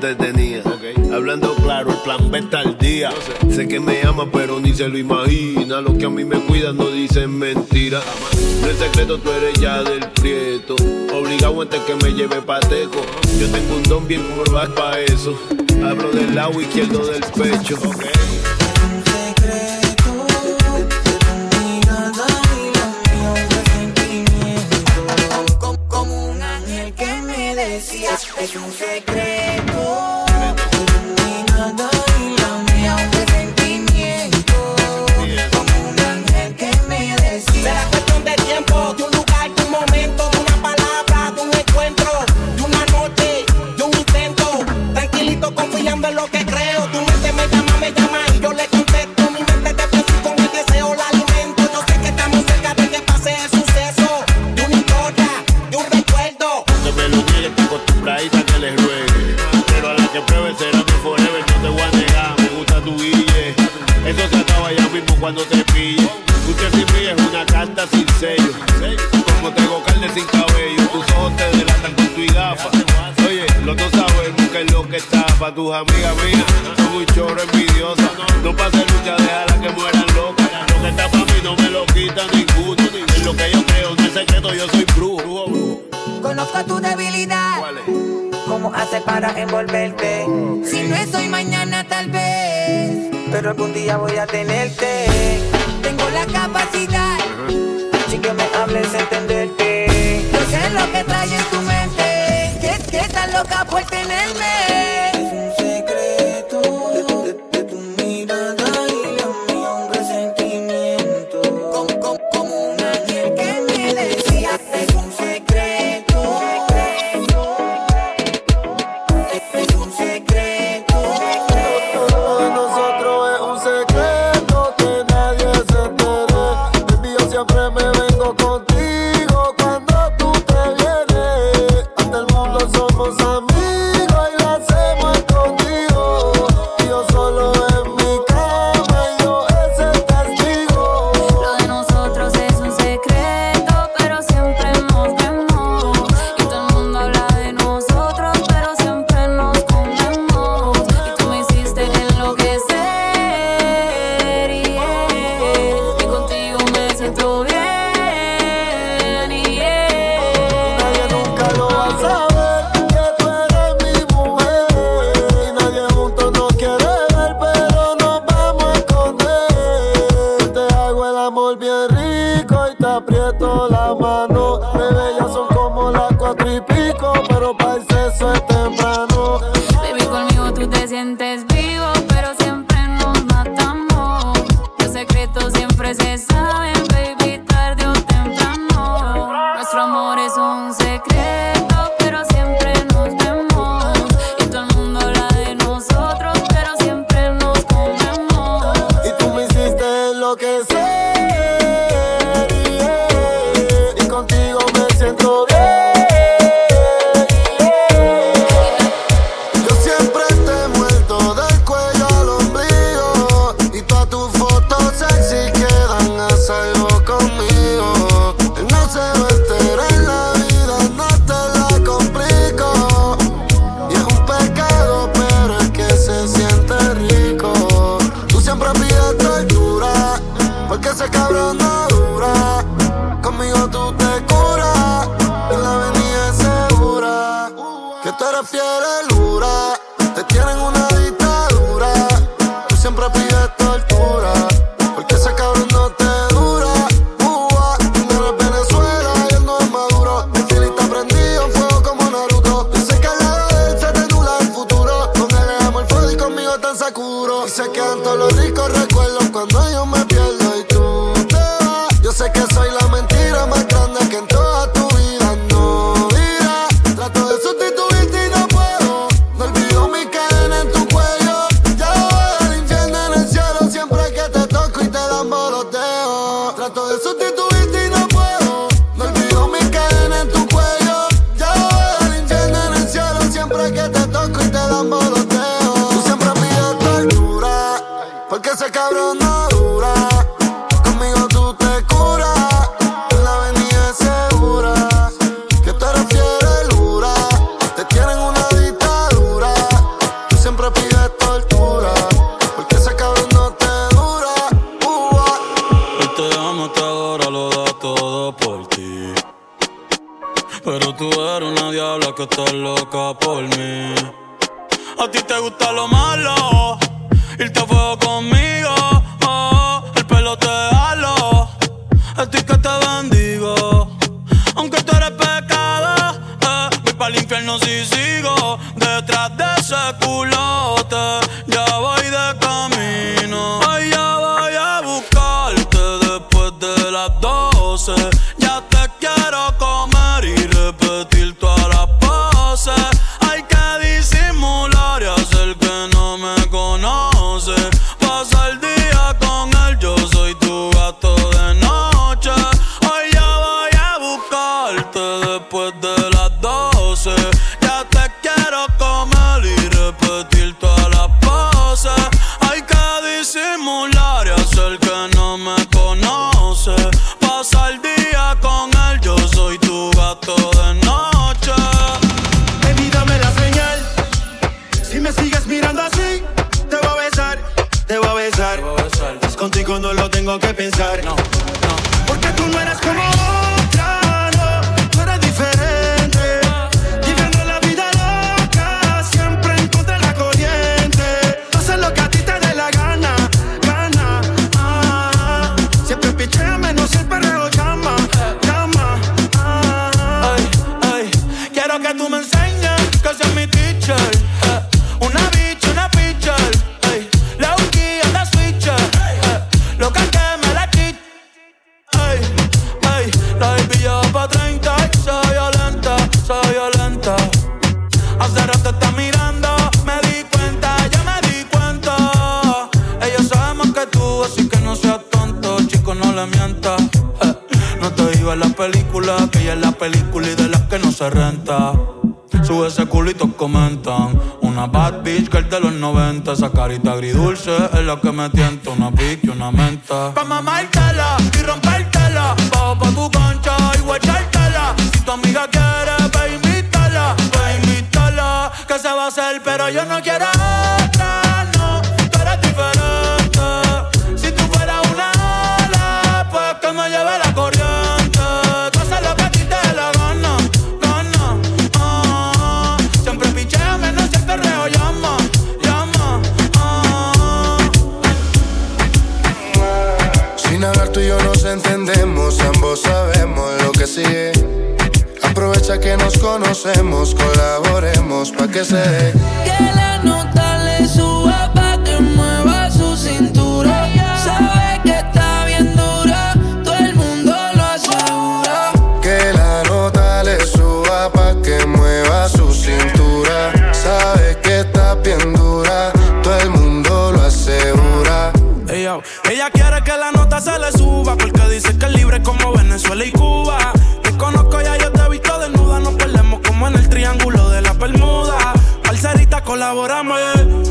[0.00, 0.62] te tenía.
[1.12, 3.10] Hablando claro, el plan B está al día.
[3.50, 3.68] Sé.
[3.68, 5.80] que me ama, pero ni se lo imagina.
[5.82, 8.00] Lo que a mí me cuida no dicen mentira.
[8.62, 10.74] No es secreto, tú eres ya del prieto.
[11.14, 13.02] Obligado antes que me lleve pateco.
[13.38, 15.38] Yo tengo un don bien curvado para eso.
[15.84, 17.76] Hablo del lado izquierdo del pecho.
[17.76, 17.92] Como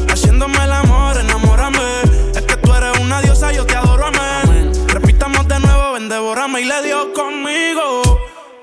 [0.09, 2.01] Haciéndome el amor, enamórame.
[2.35, 4.71] Es que tú eres una diosa, yo te adoro, amén.
[4.88, 6.61] Repitamos de nuevo, ven, devórame.
[6.61, 8.01] Y le dio conmigo.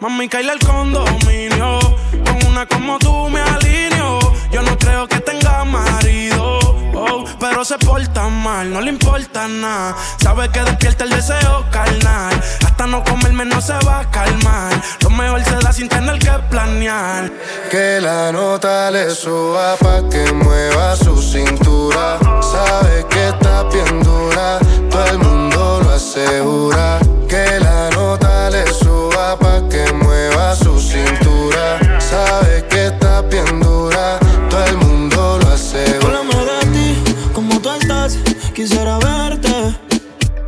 [0.00, 1.78] Mami, caíle al condominio.
[2.24, 4.18] Con una como tú me alineo.
[4.50, 5.95] Yo no creo que tenga más
[7.38, 9.94] pero se porta mal, no le importa nada.
[10.22, 12.40] Sabe que despierta el deseo carnal.
[12.64, 14.72] Hasta no comerme no se va a calmar.
[15.00, 17.30] Lo mejor se da sin tener que planear.
[17.70, 22.18] Que la nota le suba pa' que mueva su cintura.
[22.40, 24.58] Sabe que está bien dura,
[24.90, 26.98] todo el mundo lo asegura.
[27.28, 31.78] Que la nota le suba pa' que mueva su cintura.
[32.00, 33.65] Sabe que está bien dura.
[38.68, 39.78] quisiera verte.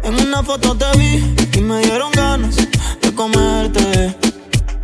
[0.02, 4.16] En una foto te vi y me dieron ganas de comerte.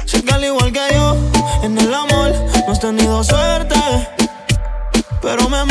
[0.04, 1.16] Sé que al igual que yo,
[1.64, 2.32] en el amor
[2.64, 3.74] no has tenido suerte.
[5.20, 5.64] Pero me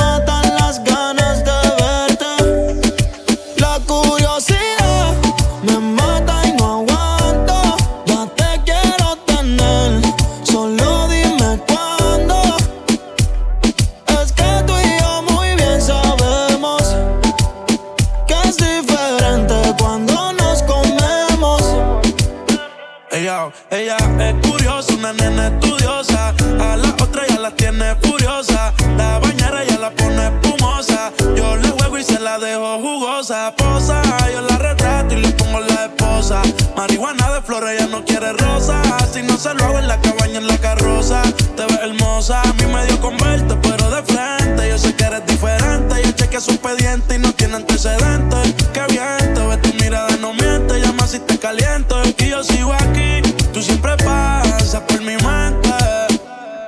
[39.51, 41.22] Lo hago en la cabaña, en la carroza.
[41.57, 42.41] Te ves hermosa.
[42.41, 44.69] A mí me dio con verte, pero de frente.
[44.69, 46.01] Yo sé que eres diferente.
[46.01, 48.53] Yo chequeé su expediente y no tiene antecedentes.
[48.73, 50.80] Qué bien, te ves tu mirada, no miente.
[50.80, 52.01] Llama si te caliento.
[52.19, 53.22] Y yo sigo aquí.
[53.53, 55.69] Tú siempre pasas por mi mente.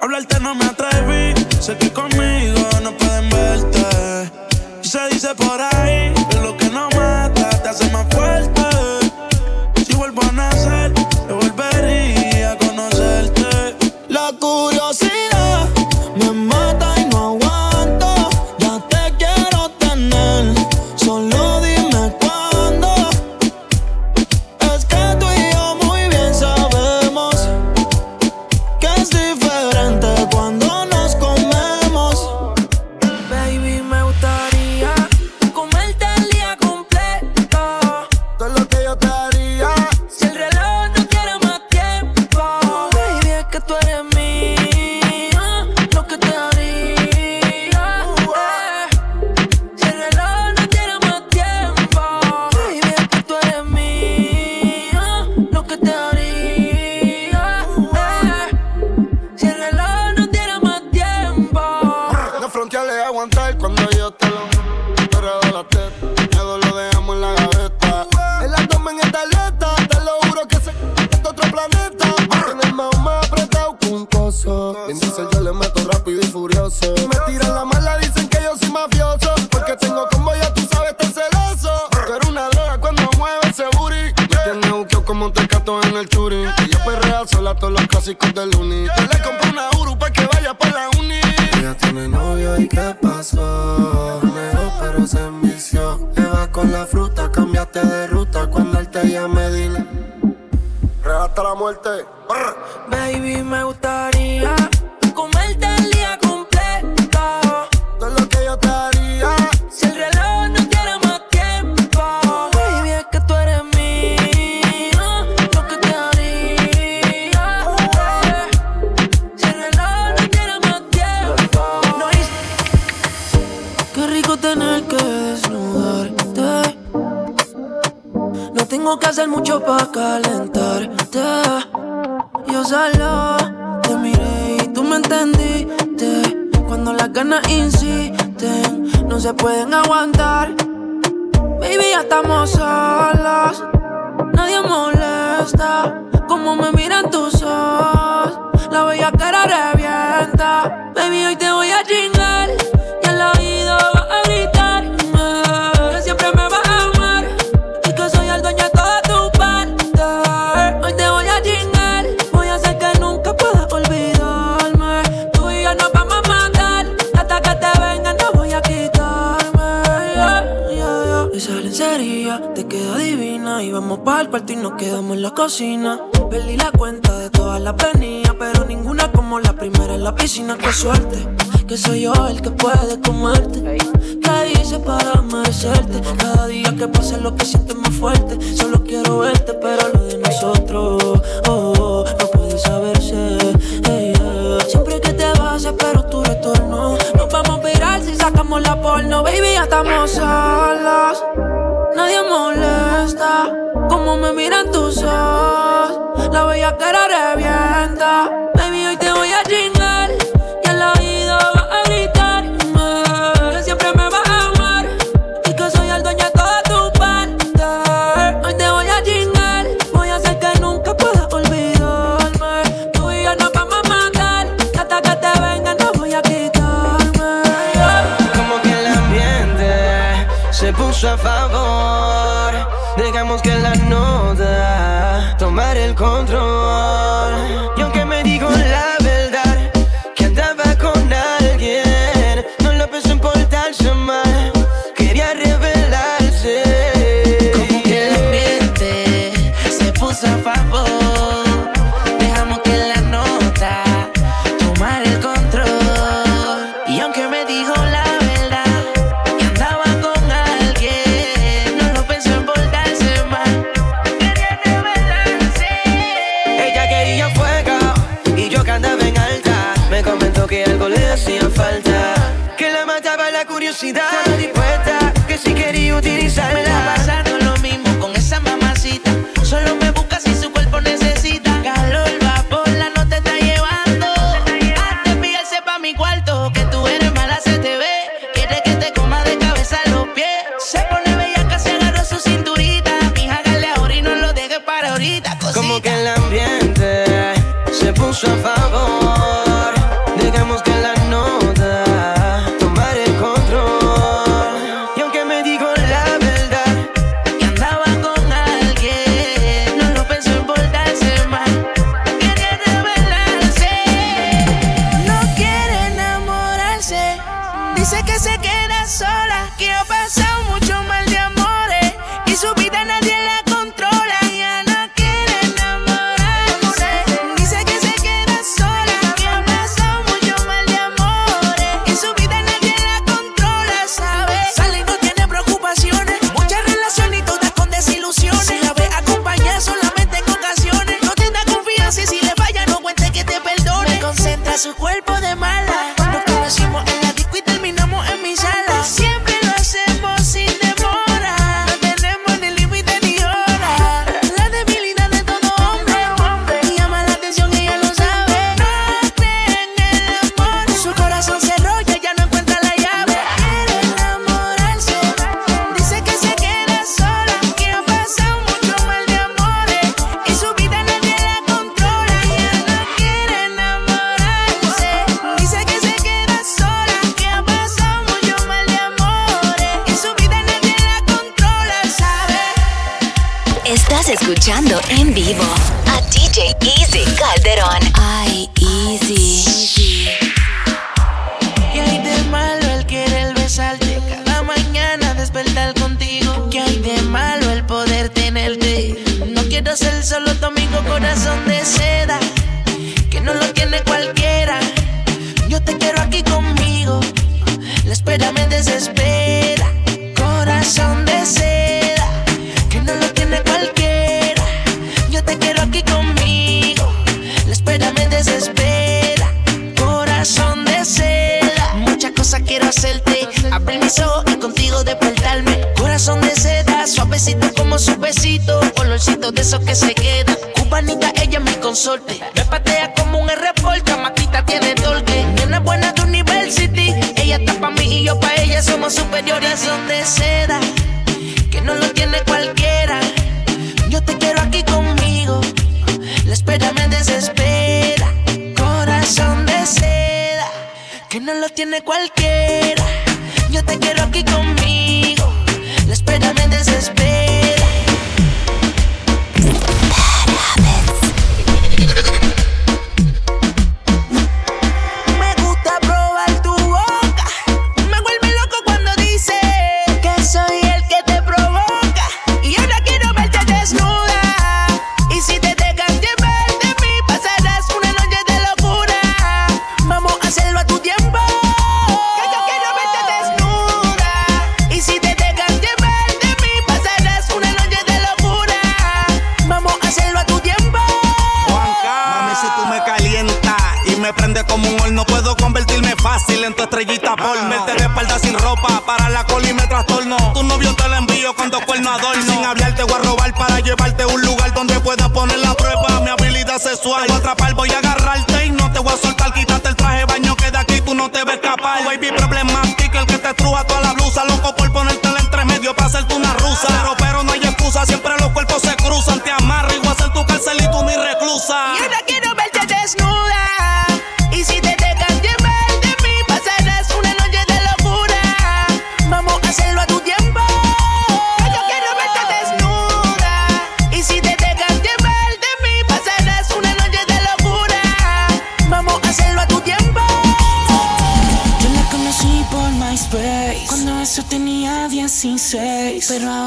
[0.02, 1.34] Hablarte no me atreví.
[1.62, 2.65] Sé que conmigo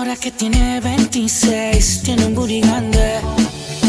[0.08, 3.20] ahora que tiene 26 Tiene un booty grande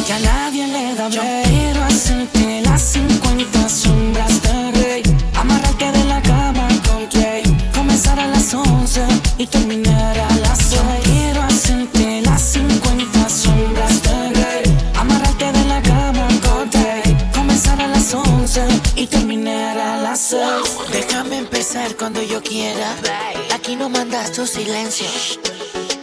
[0.06, 5.04] Que a nadie le da break Quiero hacerte las 50 sombras de Grey
[5.36, 9.02] Amarrarte de la cama con Trey Comenzar a las 11
[9.38, 15.82] y terminar a las 6 Quiero hacerte las 50 sombras de Grey Amarrarte de la
[15.82, 18.62] cama con Trey Comenzar a las 11
[18.96, 20.42] y terminar a las 6
[20.92, 22.96] Déjame empezar cuando yo quiera.
[23.54, 25.06] Aquí no mandas tu silencio.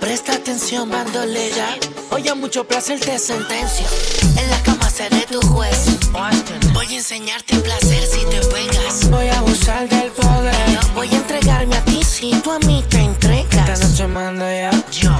[0.06, 1.66] Presta atención, bandolera.
[2.10, 3.84] Hoy a mucho placer te sentencio.
[4.40, 5.98] En la cama seré tu juez.
[6.72, 9.10] Voy a enseñarte placer si te vengas.
[9.10, 10.54] Voy a abusar del poder.
[10.94, 13.68] Voy a entregarme a ti si tú a mí te entregas.
[13.68, 14.70] Esta noche mando yo.
[14.92, 15.10] Yo.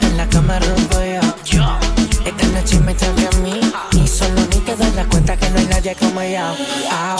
[0.00, 1.20] En la cama rompo yo.
[1.44, 1.78] Yo.
[2.24, 3.60] Esta noche me toca a mí.
[4.02, 6.56] Y solo ni te das la cuenta que no hay nadie como yo.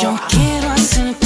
[0.00, 1.25] Yo quiero hacerte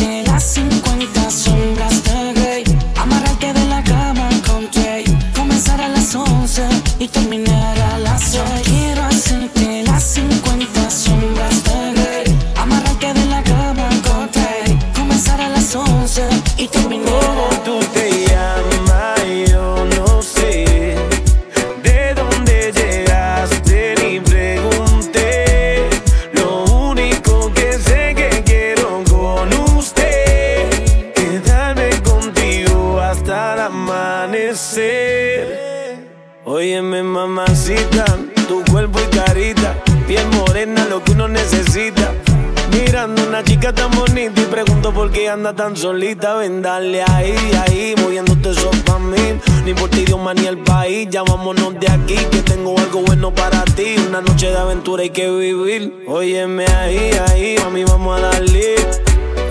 [43.61, 46.35] chica tan bonita y pregunto por qué anda tan solita.
[46.37, 47.35] Ven, dale ahí,
[47.67, 49.39] ahí, moviéndote eso pa' mí.
[49.65, 51.09] Ni por ti, Dios, ni el país.
[51.11, 53.97] Ya vámonos de aquí, que tengo algo bueno para ti.
[54.09, 56.05] Una noche de aventura hay que vivir.
[56.09, 58.77] Óyeme ahí, ahí, mami, vamos a darle.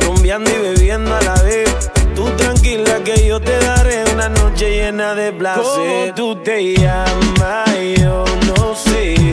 [0.02, 1.70] Rumbeando y bebiendo a la vez.
[2.16, 5.64] Tú tranquila que yo te daré una noche llena de placer.
[5.64, 7.70] ¿Cómo tú te llamas?
[7.98, 9.29] Yo no sé.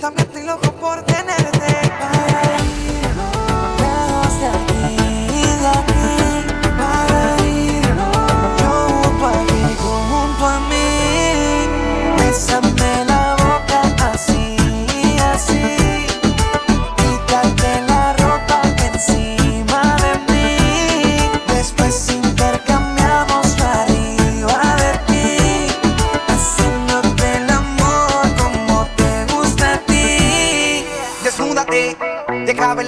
[0.00, 1.09] Que yo también estoy loco por tenerte.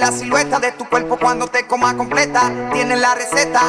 [0.03, 2.51] La silueta de tu cuerpo cuando te coma completa.
[2.73, 3.61] Tienes la receta,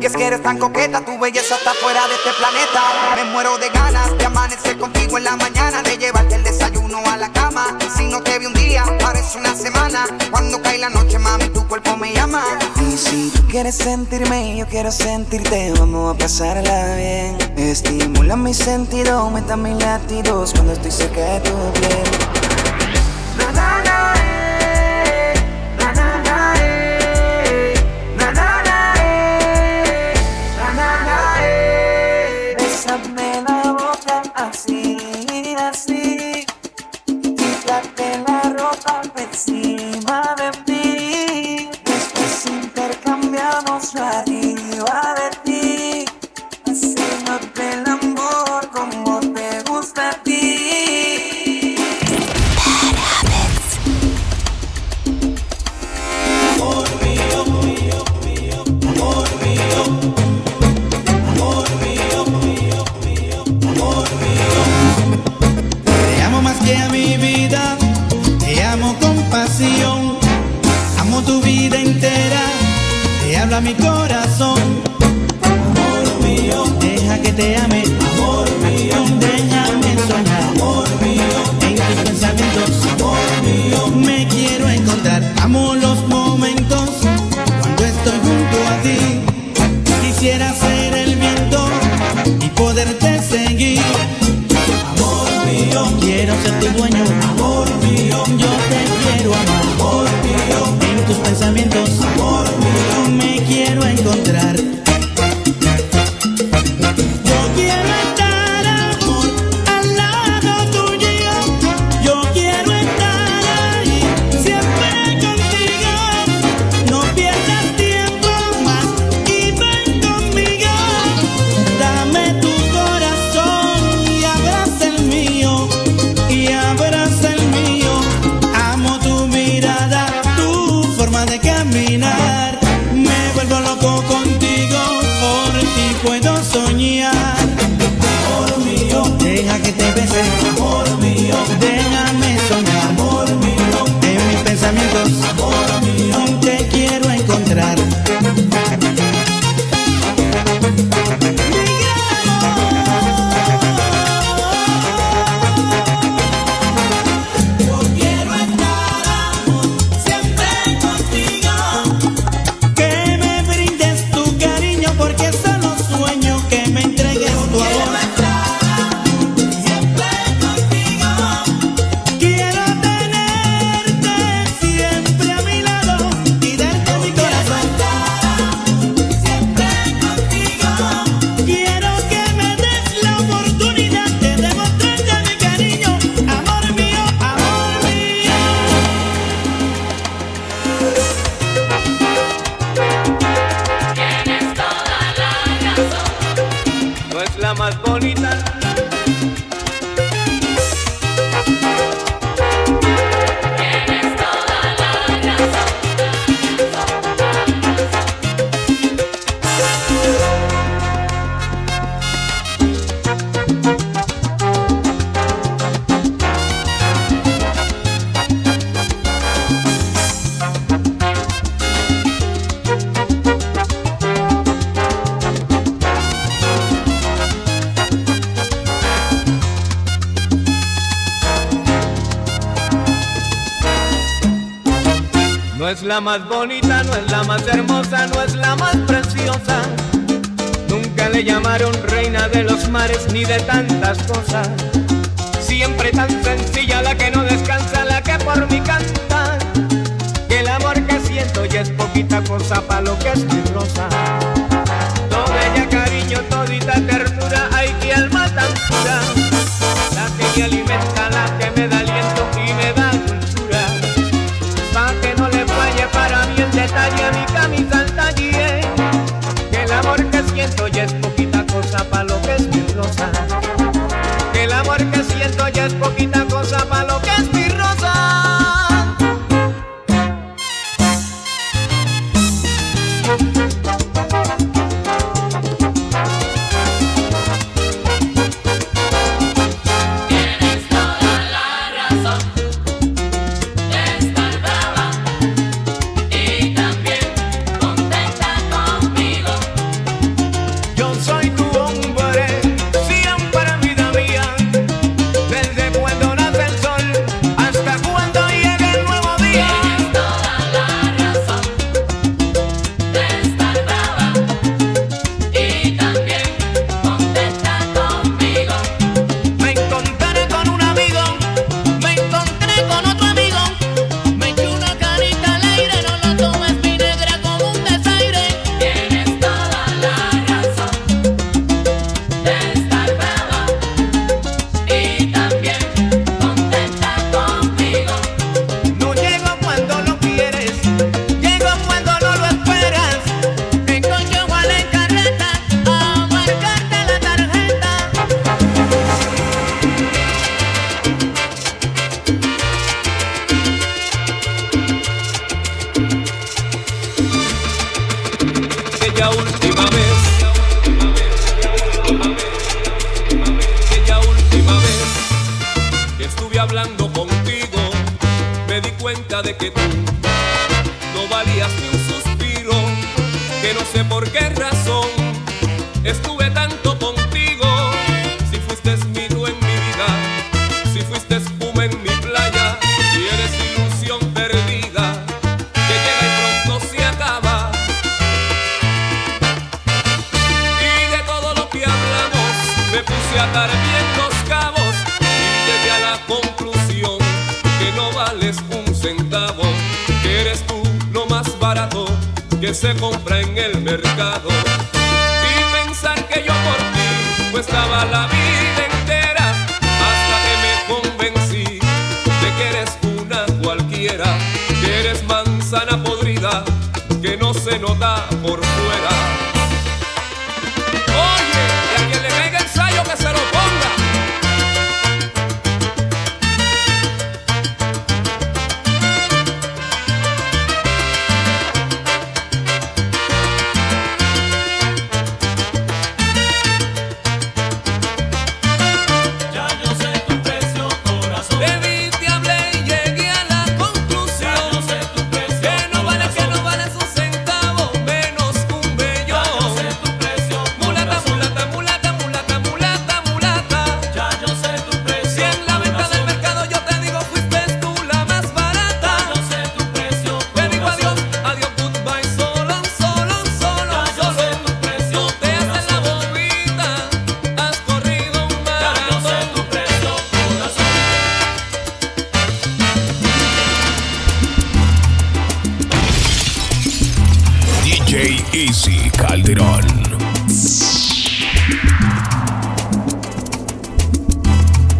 [0.00, 2.82] y es que eres tan coqueta, tu belleza está fuera de este planeta.
[3.16, 7.16] Me muero de ganas de amanecer contigo en la mañana, de llevarte el desayuno a
[7.16, 7.76] la cama.
[7.96, 10.06] Si no te vi un día, parece una semana.
[10.30, 12.44] Cuando cae la noche, mami, tu cuerpo me llama.
[12.88, 17.38] Y si tú quieres sentirme yo quiero sentirte, vamos a pasarla bien.
[17.56, 22.45] Estimula mi sentido, aumenta mis latidos cuando estoy cerca de tu piel.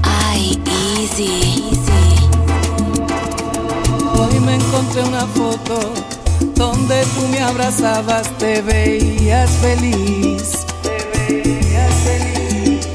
[0.03, 0.63] Ay,
[0.99, 1.65] easy.
[4.15, 5.93] Hoy me encontré una foto
[6.55, 10.65] donde tú me abrazabas, te veías feliz.
[10.83, 12.89] Te veías feliz.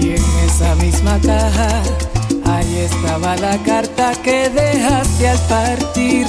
[0.00, 1.82] Y en esa misma caja,
[2.44, 6.26] ahí estaba la carta que dejaste al partir.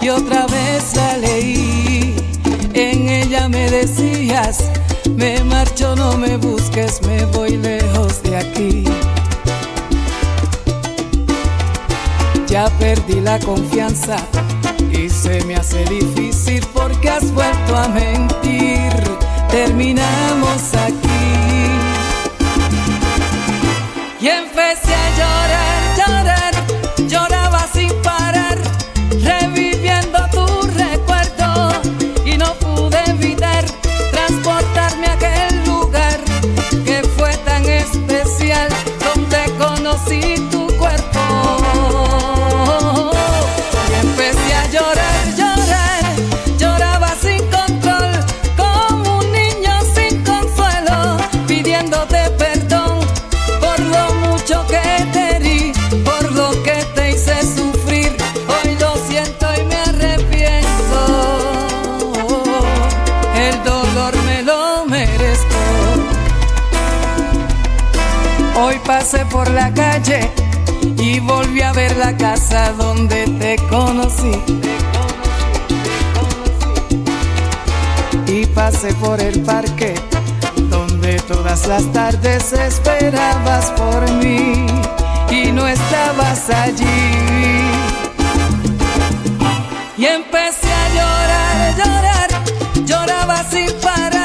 [0.00, 2.19] Y otra vez la leí
[2.80, 4.70] en ella me decías,
[5.14, 8.84] me marcho, no me busques, me voy lejos de aquí.
[12.46, 14.16] Ya perdí la confianza
[14.92, 18.92] y se me hace difícil porque has vuelto a mentir.
[19.50, 21.19] Terminamos aquí.
[69.40, 70.30] por la calle
[70.98, 74.32] y volví a ver la casa donde te conocí.
[78.26, 79.94] Y pasé por el parque
[80.68, 84.66] donde todas las tardes esperabas por mí
[85.30, 87.08] y no estabas allí.
[89.96, 92.28] Y empecé a llorar, llorar,
[92.84, 94.19] lloraba sin parar.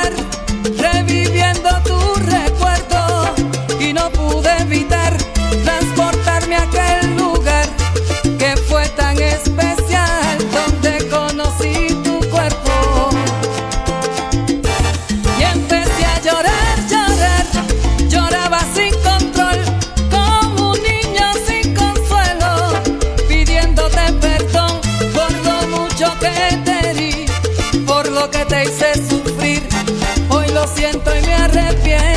[28.38, 29.67] que te hice sufrir.
[30.30, 32.14] Hoy lo siento y me arrepiento.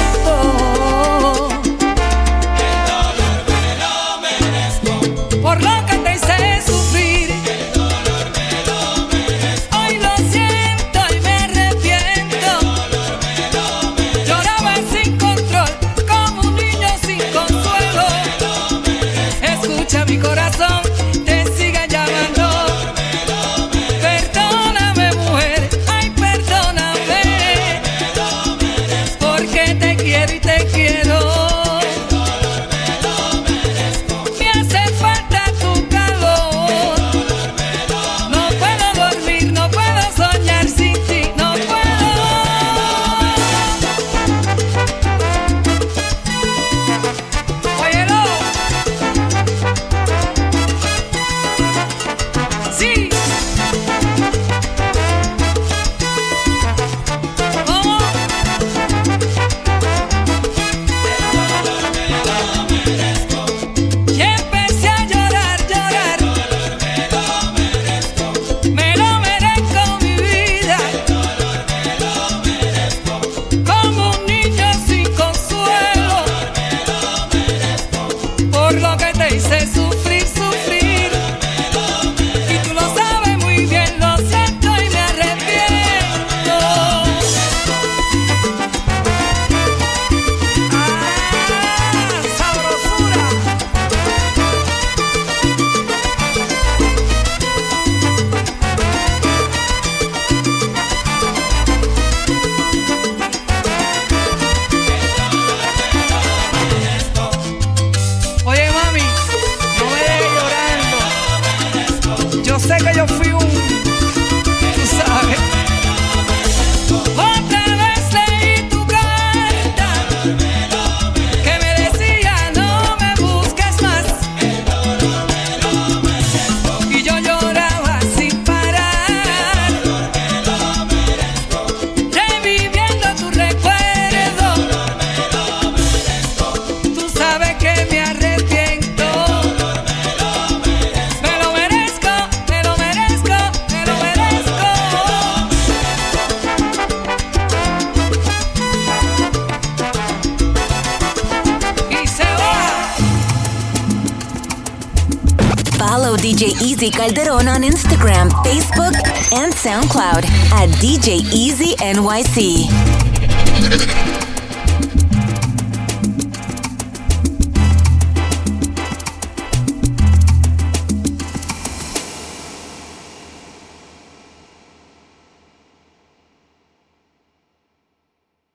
[161.08, 161.47] DJ E.